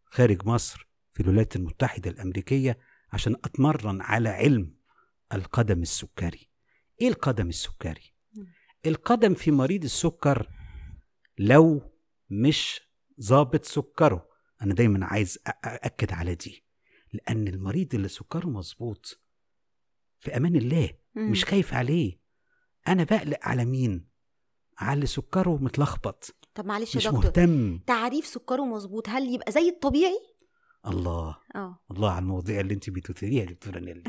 [0.06, 2.80] خارج مصر في الولايات المتحدة الأمريكية
[3.14, 4.76] عشان أتمرن على علم
[5.34, 6.51] القدم السكري.
[7.02, 8.14] إيه القدم السكري.
[8.86, 10.48] القدم في مريض السكر
[11.38, 11.82] لو
[12.30, 12.82] مش
[13.22, 14.28] ظابط سكره.
[14.62, 16.64] أنا دايما عايز أأكد على دي.
[17.14, 19.20] لأن المريض اللي سكره مظبوط
[20.20, 21.32] في أمان الله مم.
[21.32, 22.20] مش خايف عليه.
[22.88, 24.08] أنا بقلق على مين؟
[24.78, 26.36] على اللي سكره متلخبط.
[26.56, 27.78] طب معلش يا دكتور مهتم.
[27.78, 30.20] تعريف سكره مظبوط هل يبقى زي الطبيعي؟
[30.88, 31.38] الله.
[31.56, 31.80] آه.
[31.92, 34.04] الله على المواضيع اللي أنت بتثيريها يا دكتورة نيلي.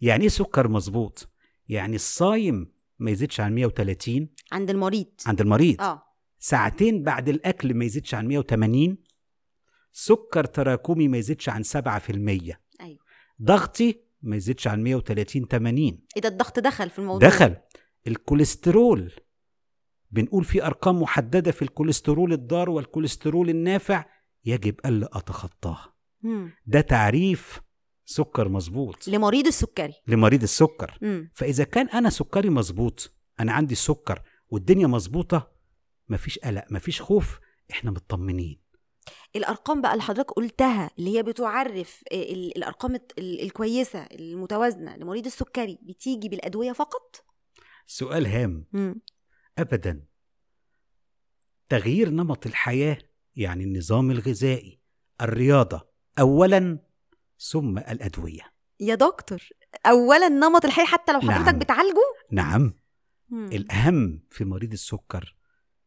[0.00, 1.31] يعني إيه سكر مظبوط؟
[1.68, 5.06] يعني الصايم ما يزيدش عن 130 عند المريض.
[5.26, 5.80] عند المريض.
[5.80, 6.02] آه.
[6.38, 8.98] ساعتين بعد الأكل ما يزيدش عن 180
[9.92, 12.98] سكر تراكمي ما يزيدش عن 7% أيوه.
[13.42, 17.56] ضغطي ما يزيدش عن 130 80 إيه ده الضغط دخل في الموضوع دخل.
[18.06, 19.12] الكوليسترول
[20.10, 24.04] بنقول في أرقام محددة في الكوليسترول الضار والكوليسترول النافع
[24.44, 25.94] يجب ألا اتخطاها.
[26.66, 27.60] ده تعريف
[28.04, 29.08] سكر مظبوط.
[29.08, 29.94] لمريض السكري.
[30.06, 30.98] لمريض السكر.
[31.02, 31.30] مم.
[31.34, 35.52] فإذا كان أنا سكري مظبوط أنا عندي السكر والدنيا مظبوطة
[36.08, 37.38] مفيش قلق مفيش خوف
[37.70, 38.62] إحنا مطمنين.
[39.36, 45.78] الأرقام بقى اللي حضرتك قلتها اللي هي بتعرف آه، ال- الأرقام الكويسة المتوازنة لمريض السكري
[45.82, 47.24] بتيجي بالأدوية فقط؟
[47.86, 48.66] سؤال هام.
[48.72, 49.00] مم.
[49.58, 50.04] ابدا.
[51.68, 52.98] تغيير نمط الحياة
[53.36, 54.80] يعني النظام الغذائي
[55.20, 55.88] الرياضة
[56.20, 56.78] اولا
[57.50, 59.48] ثم الأدوية يا دكتور
[59.86, 61.58] اولا نمط الحياة حتى لو حضرتك نعم.
[61.58, 62.74] بتعالجه نعم
[63.30, 63.46] مم.
[63.46, 65.36] الأهم في مريض السكر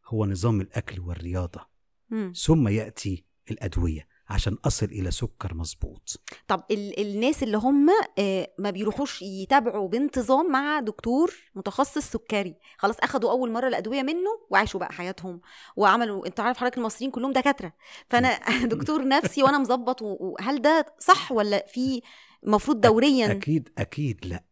[0.05, 1.67] هو نظام الأكل والرياضة
[2.09, 2.33] مم.
[2.35, 6.21] ثم يأتي الأدوية عشان أصل إلى سكر مظبوط.
[6.47, 12.55] طب ال- الناس اللي هم آه، ما بيروحوش يتابعوا بانتظام مع دكتور متخصص سكري.
[12.77, 15.41] خلاص أخدوا أول مرة الأدوية منه وعاشوا بقى حياتهم
[15.75, 17.73] وعملوا انت عارف حضرتك المصريين كلهم دكاترة.
[18.09, 18.39] فأنا
[18.75, 22.01] دكتور نفسي وأنا مظبط وهل ده صح ولا في
[22.43, 24.43] المفروض دوريا؟ أكيد أكيد لأ.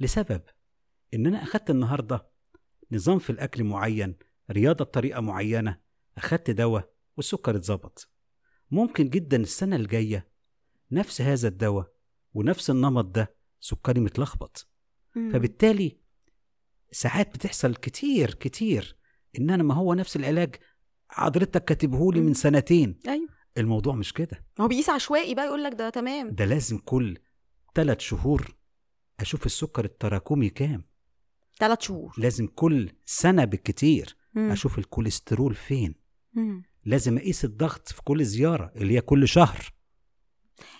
[0.00, 0.40] لسبب
[1.14, 2.26] إن أنا أخدت النهارده
[2.92, 4.16] نظام في الأكل معين
[4.50, 5.78] رياضة بطريقة معينة
[6.18, 8.08] أخدت دواء والسكر اتظبط.
[8.74, 10.28] ممكن جدا السنة الجاية
[10.90, 11.92] نفس هذا الدواء
[12.34, 14.68] ونفس النمط ده سكري متلخبط
[15.16, 15.32] مم.
[15.32, 15.96] فبالتالي
[16.92, 18.96] ساعات بتحصل كتير كتير
[19.38, 20.56] ان أنا ما هو نفس العلاج
[21.08, 22.20] حضرتك كاتبهولي.
[22.20, 26.30] من سنتين أيوه الموضوع مش كده ما هو بيقيس عشوائي بقى يقول لك ده تمام
[26.34, 27.18] ده لازم كل
[27.74, 28.56] ثلاث شهور
[29.20, 30.84] أشوف السكر التراكمي كام
[31.58, 34.50] ثلاث شهور لازم كل سنة بالكتير مم.
[34.50, 35.94] أشوف الكوليسترول فين
[36.34, 36.62] مم.
[36.86, 39.74] لازم أقيس الضغط في كل زيارة اللي هي كل شهر.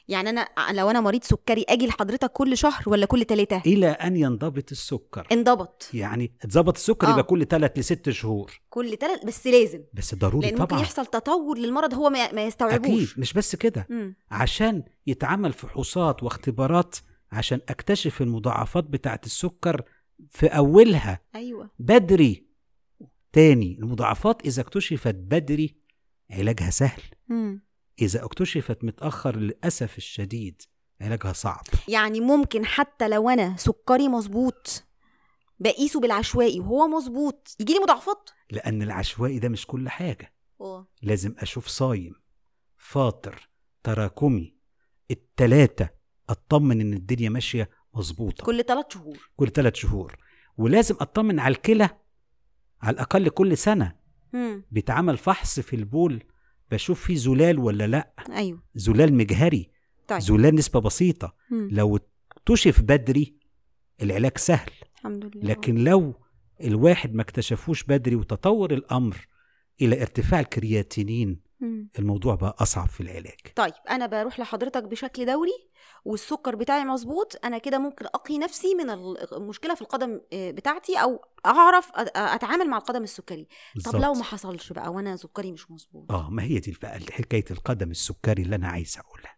[0.08, 4.16] يعني أنا لو أنا مريض سكري أجي لحضرتك كل شهر ولا كل ثلاثة إلى أن
[4.16, 5.26] ينضبط السكر.
[5.32, 5.90] انضبط.
[5.94, 7.10] يعني اتظبط السكر آه.
[7.10, 8.60] يبقى كل ثلاث لست شهور.
[8.70, 9.82] كل ثلاث بس لازم.
[9.92, 10.80] بس ضروري ممكن طبعا.
[10.80, 13.88] يحصل تطور للمرض هو ما, ما أكيد يستوعبوش مش بس كده.
[14.30, 16.96] عشان يتعمل فحوصات واختبارات
[17.32, 19.82] عشان أكتشف المضاعفات بتاعة السكر
[20.30, 21.20] في أولها.
[21.34, 21.70] أيوه.
[21.78, 22.46] بدري.
[23.32, 25.74] تاني المضاعفات إذا اكتشفت بدري
[26.34, 27.02] علاجها سهل.
[27.28, 27.64] مم.
[28.02, 30.62] إذا اكتشفت متأخر للأسف الشديد
[31.00, 31.64] علاجها صعب.
[31.88, 34.84] يعني ممكن حتى لو أنا سكري مظبوط
[35.60, 40.34] بقيسه بالعشوائي وهو مظبوط يجي لي مضاعفات؟ لأن العشوائي ده مش كل حاجة.
[40.60, 42.14] آه لازم أشوف صايم
[42.76, 43.48] فاطر
[43.82, 44.56] تراكمي
[45.10, 45.88] التلاتة
[46.28, 48.44] أطمن إن الدنيا ماشية مظبوطة.
[48.44, 49.30] كل ثلاث شهور.
[49.36, 50.16] كل ثلاث شهور.
[50.56, 51.90] ولازم أطمن على الكلى
[52.82, 54.03] على الأقل كل سنة.
[54.34, 54.64] مم.
[54.70, 56.22] بيتعمل فحص في البول
[56.70, 58.14] بشوف فيه زلال ولا لأ.
[58.30, 58.62] أيوه.
[58.74, 59.70] زلال مجهري.
[60.08, 60.18] طيب.
[60.18, 61.34] زلال نسبة بسيطة.
[61.50, 61.68] مم.
[61.72, 61.98] لو
[62.36, 63.36] اكتشف بدري
[64.02, 64.70] العلاج سهل.
[64.94, 65.44] الحمد لله.
[65.50, 66.14] لكن لو
[66.60, 69.26] الواحد ما اكتشفوش بدري وتطور الأمر
[69.82, 71.88] إلى ارتفاع الكرياتينين مم.
[71.98, 73.40] الموضوع بقى أصعب في العلاج.
[73.56, 75.70] طيب أنا بروح لحضرتك بشكل دوري
[76.04, 78.90] والسكر بتاعي مظبوط أنا كده ممكن أقي نفسي من
[79.32, 83.44] المشكلة في القدم آه، بتاعتي أو أعرف أتعامل مع القدم السكري.
[83.44, 83.96] طب بالظبط.
[83.96, 87.90] لو ما حصلش بقى وأنا سكري مش مظبوط؟ آه ما هي دي بقى حكاية القدم
[87.90, 89.36] السكري اللي أنا عايز أقولها.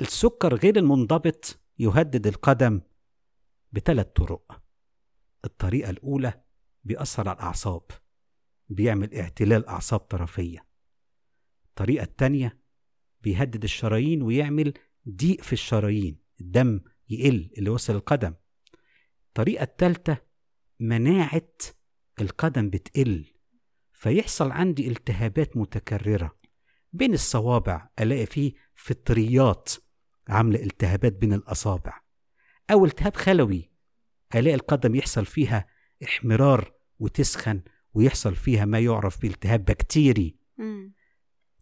[0.00, 2.80] السكر غير المنضبط يهدد القدم
[3.72, 4.60] بثلاث طرق.
[5.44, 6.42] الطريقة الأولى
[6.84, 7.82] بيأثر على الأعصاب
[8.68, 10.66] بيعمل اعتلال أعصاب طرفية.
[11.76, 12.58] الطريقة التانية
[13.22, 14.74] بيهدد الشرايين ويعمل
[15.08, 18.34] ضيق في الشرايين الدم يقل اللي وصل القدم
[19.28, 20.16] الطريقة التالتة
[20.80, 21.52] مناعة
[22.20, 23.24] القدم بتقل
[23.92, 26.36] فيحصل عندي التهابات متكررة
[26.92, 29.72] بين الصوابع ألاقي فيه فطريات
[30.28, 32.00] عاملة التهابات بين الأصابع
[32.70, 33.70] أو التهاب خلوي
[34.34, 35.66] ألاقي القدم يحصل فيها
[36.04, 37.62] احمرار وتسخن
[37.94, 40.36] ويحصل فيها ما يعرف بالتهاب بكتيري.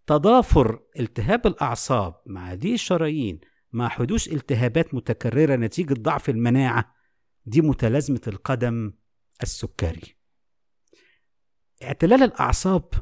[0.06, 3.40] تضافر التهاب الأعصاب مع دي الشرايين
[3.72, 6.94] مع حدوث التهابات متكررة نتيجة ضعف المناعة
[7.46, 8.92] دي متلازمة القدم
[9.42, 10.16] السكري.
[11.82, 12.94] اعتلال الأعصاب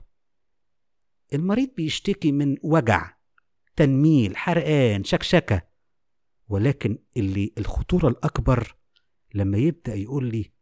[1.32, 3.16] المريض بيشتكي من وجع
[3.76, 5.62] تنميل حرقان شكشكة
[6.48, 8.76] ولكن اللي الخطورة الأكبر
[9.34, 10.52] لما يبدأ يقول لي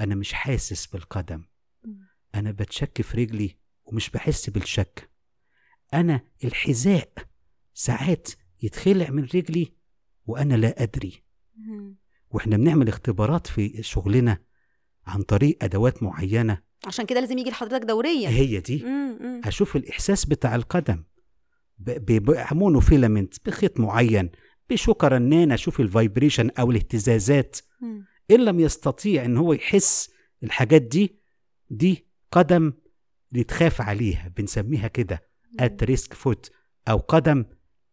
[0.00, 1.44] أنا مش حاسس بالقدم
[2.34, 5.07] أنا بتشك في رجلي ومش بحس بالشك.
[5.94, 7.08] أنا الحذاء
[7.74, 8.28] ساعات
[8.62, 9.72] يتخلع من رجلي
[10.26, 11.22] وأنا لا أدري.
[12.30, 14.38] وإحنا بنعمل اختبارات في شغلنا
[15.06, 16.62] عن طريق أدوات معينة.
[16.86, 18.28] عشان كده لازم يجي لحضرتك دوريا.
[18.28, 18.84] هي دي.
[18.84, 19.40] مم.
[19.44, 21.04] أشوف الإحساس بتاع القدم.
[21.78, 24.30] ب monofilament بخيط معين
[24.70, 27.56] بشوكة رنانة أشوف ال vibration أو الاهتزازات.
[27.80, 28.04] مم.
[28.30, 30.10] إن لم يستطيع إن هو يحس
[30.42, 31.18] الحاجات دي
[31.70, 32.72] دي قدم
[33.32, 35.28] يتخاف عليها بنسميها كده.
[35.60, 36.52] at risk foot
[36.88, 37.44] أو قدم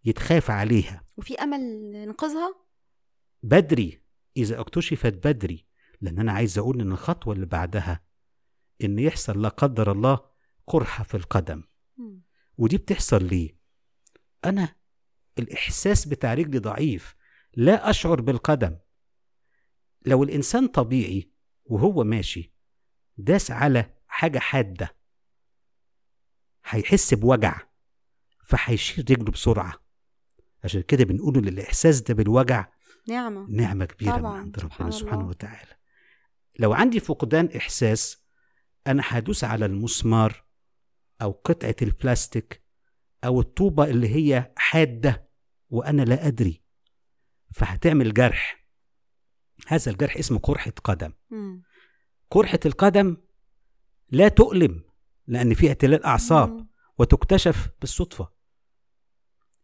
[0.05, 1.03] يتخاف عليها.
[1.17, 2.55] وفي أمل ننقذها؟
[3.43, 4.01] بدري
[4.37, 5.65] إذا اكتشفت بدري
[6.01, 8.05] لأن أنا عايز أقول إن الخطوة اللي بعدها
[8.83, 10.19] إن يحصل لا قدر الله
[10.67, 11.63] قرحة في القدم.
[12.57, 13.57] ودي بتحصل ليه؟
[14.45, 14.75] أنا
[15.39, 17.15] الإحساس بتاع رجلي ضعيف
[17.53, 18.77] لا أشعر بالقدم.
[20.05, 21.31] لو الإنسان طبيعي
[21.65, 22.53] وهو ماشي
[23.17, 24.95] داس على حاجة حادة.
[26.65, 27.61] هيحس بوجع
[28.43, 29.73] فهيشيل رجله بسرعة.
[30.63, 32.67] عشان كده بنقول إن الإحساس ده بالوجع
[33.07, 33.47] نعمة.
[33.49, 35.27] نعمة كبيرة من طبعاً، عند سبحان ربنا سبحانه.
[35.27, 35.75] وتعالى.
[36.59, 38.25] لو عندي فقدان إحساس
[38.87, 40.45] أنا هدوس على المسمار
[41.21, 42.63] أو قطعة البلاستيك
[43.23, 45.29] أو الطوبة اللي هي حادة
[45.69, 46.63] وأنا لا أدري
[47.53, 48.65] فهتعمل جرح.
[49.67, 51.11] هذا الجرح اسمه قرحه قدم.
[51.29, 51.63] مم.
[52.31, 53.17] قرحه القدم
[54.09, 54.83] لا تؤلم.
[55.27, 56.67] لأن فيها اعتلال أعصاب.
[56.97, 58.29] وتكتشف بالصدفة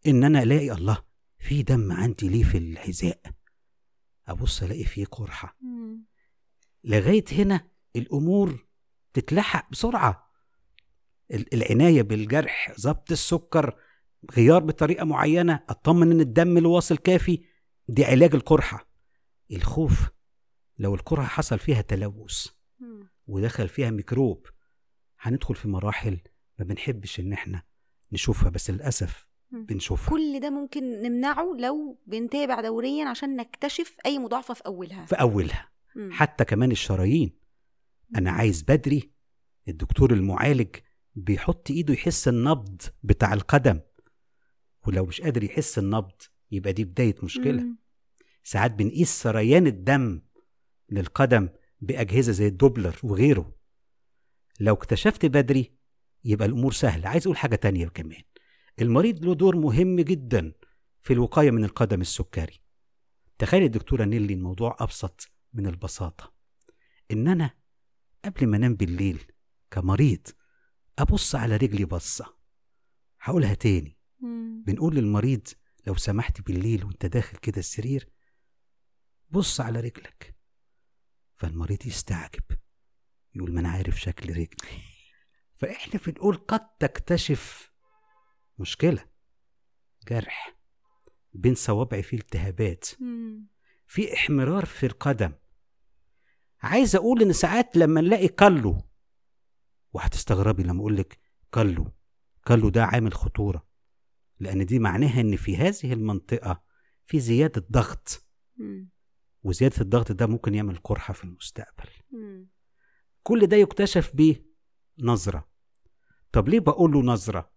[0.08, 1.04] إن أنا ألاقي الله
[1.40, 3.22] في دم عندي ليه في الحذاء
[4.28, 5.58] أبص ألاقي فيه قرحة.
[6.84, 8.66] لغاية هنا الأمور
[9.14, 10.32] تتلحق بسرعة
[11.32, 13.76] ال- العناية بالجرح ضبط السكر
[14.32, 17.46] غيار بطريقة معينة أطمن إن الدم اللي واصل كافي
[17.88, 18.88] دي علاج القرحة
[19.52, 20.10] الخوف
[20.78, 22.48] لو القرحة حصل فيها تلوث.
[23.28, 24.48] ودخل فيها ميكروب
[25.22, 26.20] هندخل في مراحل
[26.60, 27.64] ما بنحبش إن إحنا
[28.12, 29.28] نشوفها بس للأسف.
[29.52, 30.10] بنشوفها.
[30.10, 35.06] كل ده ممكن نمنعه لو بنتابع دوريا عشان نكتشف أي مضاعفة في أولها.
[35.06, 35.70] في أولها.
[35.96, 36.12] مم.
[36.12, 37.40] حتى كمان الشرايين.
[38.16, 39.12] أنا عايز بدري
[39.68, 40.76] الدكتور المعالج
[41.16, 43.80] بيحط إيده يحس النبض بتاع القدم.
[44.88, 47.62] ولو مش قادر يحس النبض يبقى دي بداية مشكلة.
[47.64, 47.78] مم.
[48.44, 50.22] ساعات بنقيس سريان الدم
[50.90, 51.50] للقدم
[51.82, 53.56] بأجهزة زي الدوبلر وغيره.
[54.62, 55.72] لو اكتشفت بدري
[56.24, 57.10] يبقى الأمور سهلة.
[57.10, 58.24] عايز أقول حاجة تانية كمان.
[58.82, 60.54] المريض له دور مهم جدا
[61.02, 62.62] في الوقاية من القدم السكري.
[63.40, 66.34] تخيل الدكتوره نيلي الموضوع أبسط من البساطة.
[67.12, 67.54] إن أنا
[68.26, 69.32] قبل ما أنام بالليل
[69.72, 70.28] كمريض
[71.00, 72.36] أبص على رجلي بصة.
[73.22, 73.98] هقولها تاني.
[74.20, 74.64] مم.
[74.68, 75.48] بنقول للمريض
[75.88, 78.10] لو سمحت بالليل وأنت داخل كده السرير
[79.30, 80.36] بص على رجلك.
[81.36, 82.44] فالمريض يستعجب.
[83.36, 84.48] يقول ما أنا عارف شكل رجلي
[85.58, 87.72] فإحنا بنقول قد تكتشف
[88.60, 89.06] مشكلة
[90.08, 90.56] جرح
[91.34, 92.86] بين صوابعي فيه التهابات.
[93.88, 95.34] في إحمرار في القدم
[96.62, 98.82] عايز أقول إن ساعات لما نلاقي كلو
[99.94, 101.20] وهتستغربي لما أقول لك
[101.54, 101.92] كلو
[102.48, 103.68] كلو ده عامل خطورة
[104.40, 106.64] لأن دي معناها إن في هذه المنطقة
[107.06, 108.26] في زيادة ضغط.
[109.44, 111.90] وزيادة الضغط ده ممكن يعمل قرحة في المستقبل.
[113.24, 114.12] كل ده يكتشف
[115.00, 115.48] بنظره
[116.32, 117.52] طب ليه بقول له نظرة؟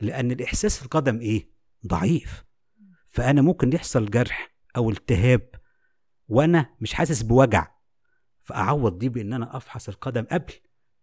[0.00, 1.50] لأن الإحساس في القدم إيه؟
[1.86, 2.44] ضعيف.
[3.10, 5.50] فأنا ممكن يحصل جرح أو التهاب
[6.28, 7.66] وأنا مش حاسس بوجع
[8.42, 10.52] فأعوض دي بإن أنا أفحص القدم قبل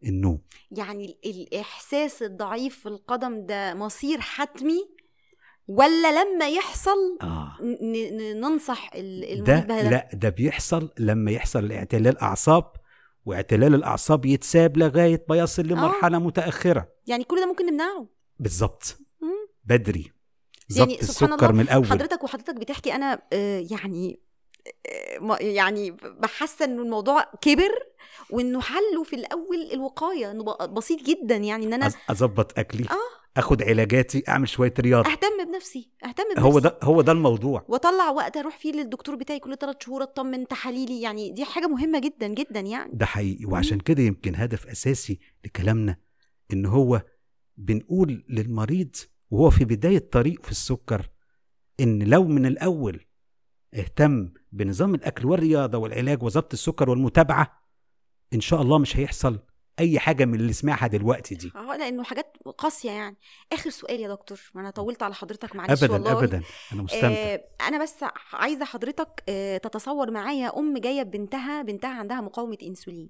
[0.03, 0.41] النوم.
[0.72, 4.95] يعني ال- الإحساس الضعيف في القدم ده مصير حتمي
[5.68, 6.97] ولا لما يحصل
[7.62, 12.72] ن- ننصح ال- ده المريض بهذا لا ده بيحصل لما يحصل اعتلال أعصاب
[13.26, 16.88] واعتلال الأعصاب يتساب لغاية ما يصل لمرحلة متأخرة.
[17.07, 18.07] يعني كل ده ممكن نمنعه.
[18.39, 18.97] بالظبط.
[19.65, 20.11] بدري.
[20.78, 24.19] يعني ظبط سبحان السكر الله من الأول حضرتك وحضرتك بتحكي أنا آه، يعني
[25.21, 27.71] آه، يعني بحاسه إنه الموضوع كبر
[28.30, 32.84] وإنه حله في الأول الوقاية إنه بسيط جدا يعني إن أنا أظبط أكلي.
[32.89, 33.24] آه.
[33.38, 35.11] اخد علاجاتي اعمل شوية رياضة.
[35.11, 36.41] اهتم بنفسي اهتم بنفسي.
[36.47, 37.65] هو ده هو ده الموضوع.
[37.67, 41.01] واطلع وقت أروح فيه للدكتور بتاعي كل ثلاث شهور اطمن تحاليلي.
[41.01, 42.91] يعني دي حاجة مهمة جدا جدا يعني.
[42.93, 43.45] ده حقيقي.
[43.45, 45.97] وعشان كده يمكن هدف أساسي لكلامنا
[46.53, 47.01] إن هو
[47.57, 48.95] بنقول للمريض
[49.31, 51.09] وهو في بداية طريق في السكر
[51.79, 53.05] إن لو من الأول
[53.73, 57.61] اهتم بنظام الأكل والرياضة والعلاج وضبط السكر والمتابعة
[58.33, 59.39] إن شاء الله مش هيحصل
[59.80, 61.51] أي حاجة من اللي سمعها دلوقتي دي.
[61.55, 63.17] آه لأنه حاجات قاسية يعني.
[63.53, 66.11] آخر سؤال يا دكتور ما أنا طولت على حضرتك معلش ابدا والله.
[66.19, 66.41] ابدا.
[66.73, 67.07] أنا مستمتع.
[67.07, 67.95] آه أنا بس
[68.34, 73.09] عايزة حضرتك آه تتصور معايا أم جاية ببنتها بنتها عندها مقاومة إنسولين.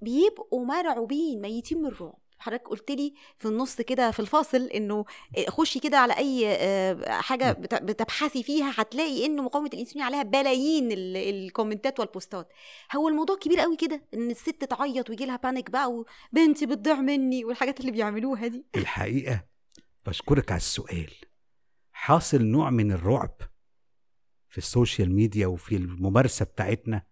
[0.00, 2.18] بيبقوا مرعوبين ميتين من الرعب.
[2.38, 5.04] حضرتك قلت لي في النص كده في الفاصل إنه
[5.48, 10.92] خشي كده على أي آه، حاجة بت- بتبحثي فيها هتلاقي إنه مقاومة الانسولين عليها بلايين
[10.92, 12.48] ال- ال comments ات وال posts ات.
[12.96, 15.92] هو الموضوع كبير قوي كده إن الست تعيط ويجي لها panic بقى
[16.32, 18.64] وبنتي بتضيع مني والحاجات اللي بيعملوها دي.
[18.76, 19.44] الحقيقة
[20.06, 21.10] بشكرك على السؤال.
[21.92, 23.34] حاصل نوع من الرعب
[24.48, 27.02] في ال social media وفي الممارسة بتاعتنا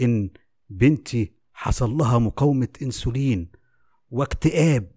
[0.00, 0.30] إن
[0.68, 3.52] بنتي حصل لها مقاومة إنسولين
[4.10, 4.92] واكتئاب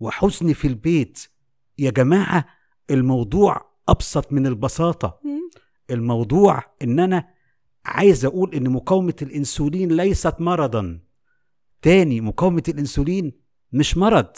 [0.00, 1.26] وحزن في البيت.
[1.78, 2.46] يا جماعة
[2.90, 5.20] الموضوع أبسط من البساطة.
[5.90, 7.28] الموضوع إن أنا
[7.84, 11.00] عايز أقول إن مقاومة الإنسولين ليست مرضا.
[11.82, 13.32] تاني مقاومة الإنسولين
[13.72, 14.32] مش مرض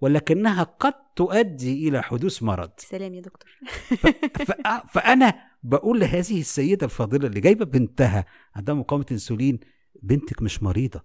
[0.00, 2.70] ولكنها قد تؤدي إلى حدوث مرض.
[2.78, 3.50] سلام يا دكتور.
[4.46, 8.24] ف- فأنا بقول لهذه السيدة الفاضله اللي جايبة بنتها
[8.54, 9.60] عندها مقاومة إنسولين
[10.02, 11.04] بنتك مش مريضة.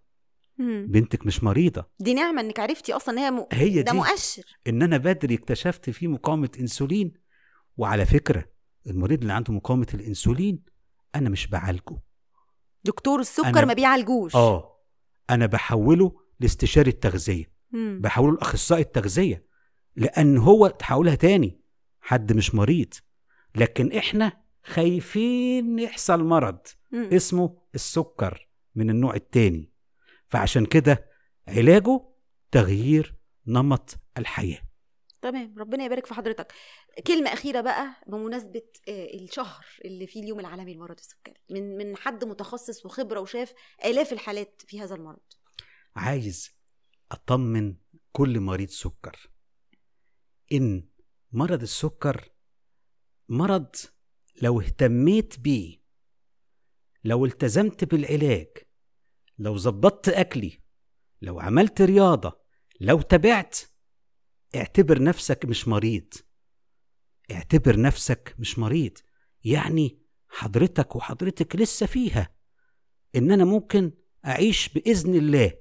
[0.58, 0.88] مم.
[0.89, 1.86] بنتك مش مريضة.
[1.99, 3.45] دي نعمة إنك عرفتي أصلا هي م...
[3.51, 3.97] هي ده دي.
[3.97, 4.43] مؤشر.
[4.68, 7.14] إن أنا بدري اكتشفت فيه مقاومة إنسولين.
[7.78, 8.45] وعلى فكرة
[8.88, 10.64] المريض اللي عنده مقاومة الإنسولين
[11.16, 11.97] أنا مش بعالجه.
[12.84, 14.36] دكتور السكر أنا- ما بيعالجوش.
[14.36, 14.80] آه.
[15.30, 17.51] أنا بحوله لاستشاري التغذية.
[17.72, 17.99] مم.
[18.04, 19.45] بحوله لأخصائي التغذية.
[19.95, 21.60] لأن هو تحولها تاني.
[22.01, 22.93] حد مش مريض.
[23.56, 26.60] لكن إحنا خايفين يحصل مرض.
[26.91, 27.10] مم.
[27.14, 29.72] اسمه السكر من النوع التاني.
[30.34, 31.10] فعشان كده
[31.48, 32.02] علاجه
[32.52, 33.16] تغيير
[33.48, 34.62] نمط الحياة.
[35.22, 36.54] تمام ربنا يبارك في حضرتك.
[37.08, 41.36] كلمة أخيرة بقى بمناسبة آه، الشهر اللي فيه اليوم العالمي لمرض السكري.
[41.50, 43.54] من من حد متخصص وخبرة وشاف
[43.86, 45.20] آلاف الحالات في هذا المرض.
[45.96, 46.52] عايز
[47.12, 47.76] أطمن
[48.12, 49.30] كل مريض سكر
[50.54, 50.90] إن
[51.32, 52.30] مرض السكر
[53.30, 53.76] مرض
[54.42, 55.84] لو اهتميت بيه
[57.04, 58.48] لو التزمت بالعلاج
[59.40, 60.60] لو ظبطت أكلي
[61.22, 62.40] لو عملت رياضة
[62.82, 63.60] لو تابعت
[64.56, 66.14] اعتبر نفسك مش مريض.
[67.32, 68.98] اعتبر نفسك مش مريض.
[69.44, 72.36] يعني حضرتك وحضرتك لسه فيها.
[73.16, 73.92] إن أنا ممكن
[74.26, 75.54] أعيش بإذن الله.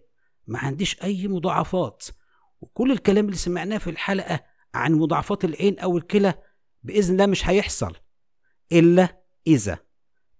[0.46, 2.04] ما عنديش أي مضاعفات.
[2.60, 4.44] وكل الكلام اللي سمعناه في الحلقة
[4.74, 6.34] عن مضاعفات العين أو الكلى
[6.82, 7.96] بإذن الله مش هيحصل.
[8.72, 9.78] إلا إذا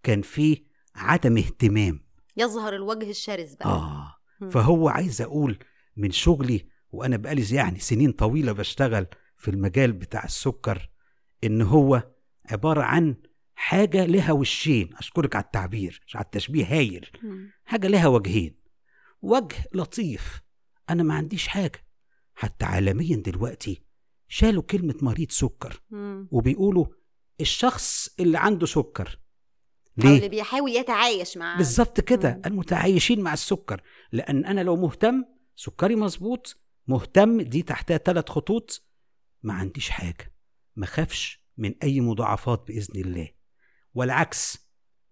[0.03, 0.65] كان في
[0.95, 2.12] عدم اهتمام.
[2.37, 3.69] يظهر الوجه الشرس بقى.
[3.69, 4.15] آه.
[4.51, 5.59] فهو عايز أقول
[5.97, 9.07] من شغلي وأنا بقالي يعني سنين طويلة بشتغل
[9.37, 10.91] في المجال بتاع السكر
[11.45, 12.11] إن هو
[12.51, 13.17] عبارة عن
[13.55, 14.91] حاجة لها وشين.
[14.97, 17.07] أشكرك على التعبير على التشبيه هايل.
[17.65, 18.57] حاجة لها وجهين.
[19.23, 20.41] وجه لطيف.
[20.91, 21.87] أنا ما عنديش حاجة.
[22.35, 23.83] حتى عالميا دلوقتي
[24.29, 25.83] شالوا كلمة مريض سكر.
[26.31, 26.87] وبيقولوا
[27.41, 29.19] الشخص اللي عنده سكر
[29.99, 32.41] أو اللي ليه بيحاول يتعايش مع بالظبط كده.
[32.47, 33.83] المتعايشين مع السكر
[34.13, 35.25] لأن أنا لو مهتم
[35.57, 38.83] سكري مظبوط مهتم دي تحتها ثلاث خطوط
[39.43, 40.33] ما عنديش حاجة
[40.77, 43.29] ما خافش من أي مضاعفات بإذن الله.
[43.95, 44.59] والعكس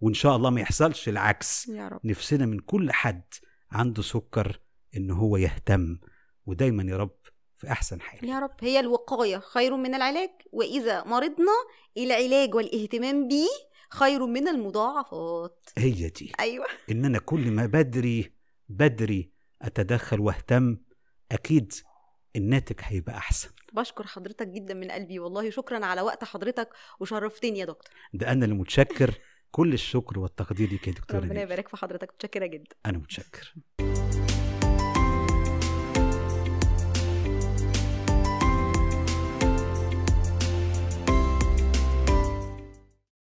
[0.00, 2.00] وإن شاء الله ما يحصلش العكس يا رب.
[2.04, 3.22] نفسنا من كل حد
[3.70, 4.60] عنده سكر
[4.96, 5.98] إن هو يهتم
[6.46, 7.16] ودايما يا رب
[7.58, 8.28] في أحسن حال.
[8.28, 11.52] يا رب هي الوقاية خير من العلاج وإذا مرضنا
[11.98, 13.46] العلاج والاهتمام به
[13.92, 15.68] خير من المضاعفات.
[15.78, 16.32] هي دي.
[16.40, 16.66] أيوة.
[16.90, 18.32] ان أنا كل ما بدري
[18.68, 19.32] بدري
[19.62, 20.78] أتدخل وأهتم
[21.32, 21.72] أكيد
[22.36, 23.50] الناتج هيبقى أحسن.
[23.72, 26.68] بشكر حضرتك جدا من قلبي والله شكرا على وقت حضرتك
[27.00, 27.92] وشرفتني يا دكتور.
[28.14, 29.14] ده أنا اللي متشكر.
[29.50, 31.42] كل الشكر والتقدير ليك يا دكتورة ربنا.
[31.42, 32.76] يبارك في حضرتك متشكرة جدا.
[32.86, 33.54] أنا متشكر.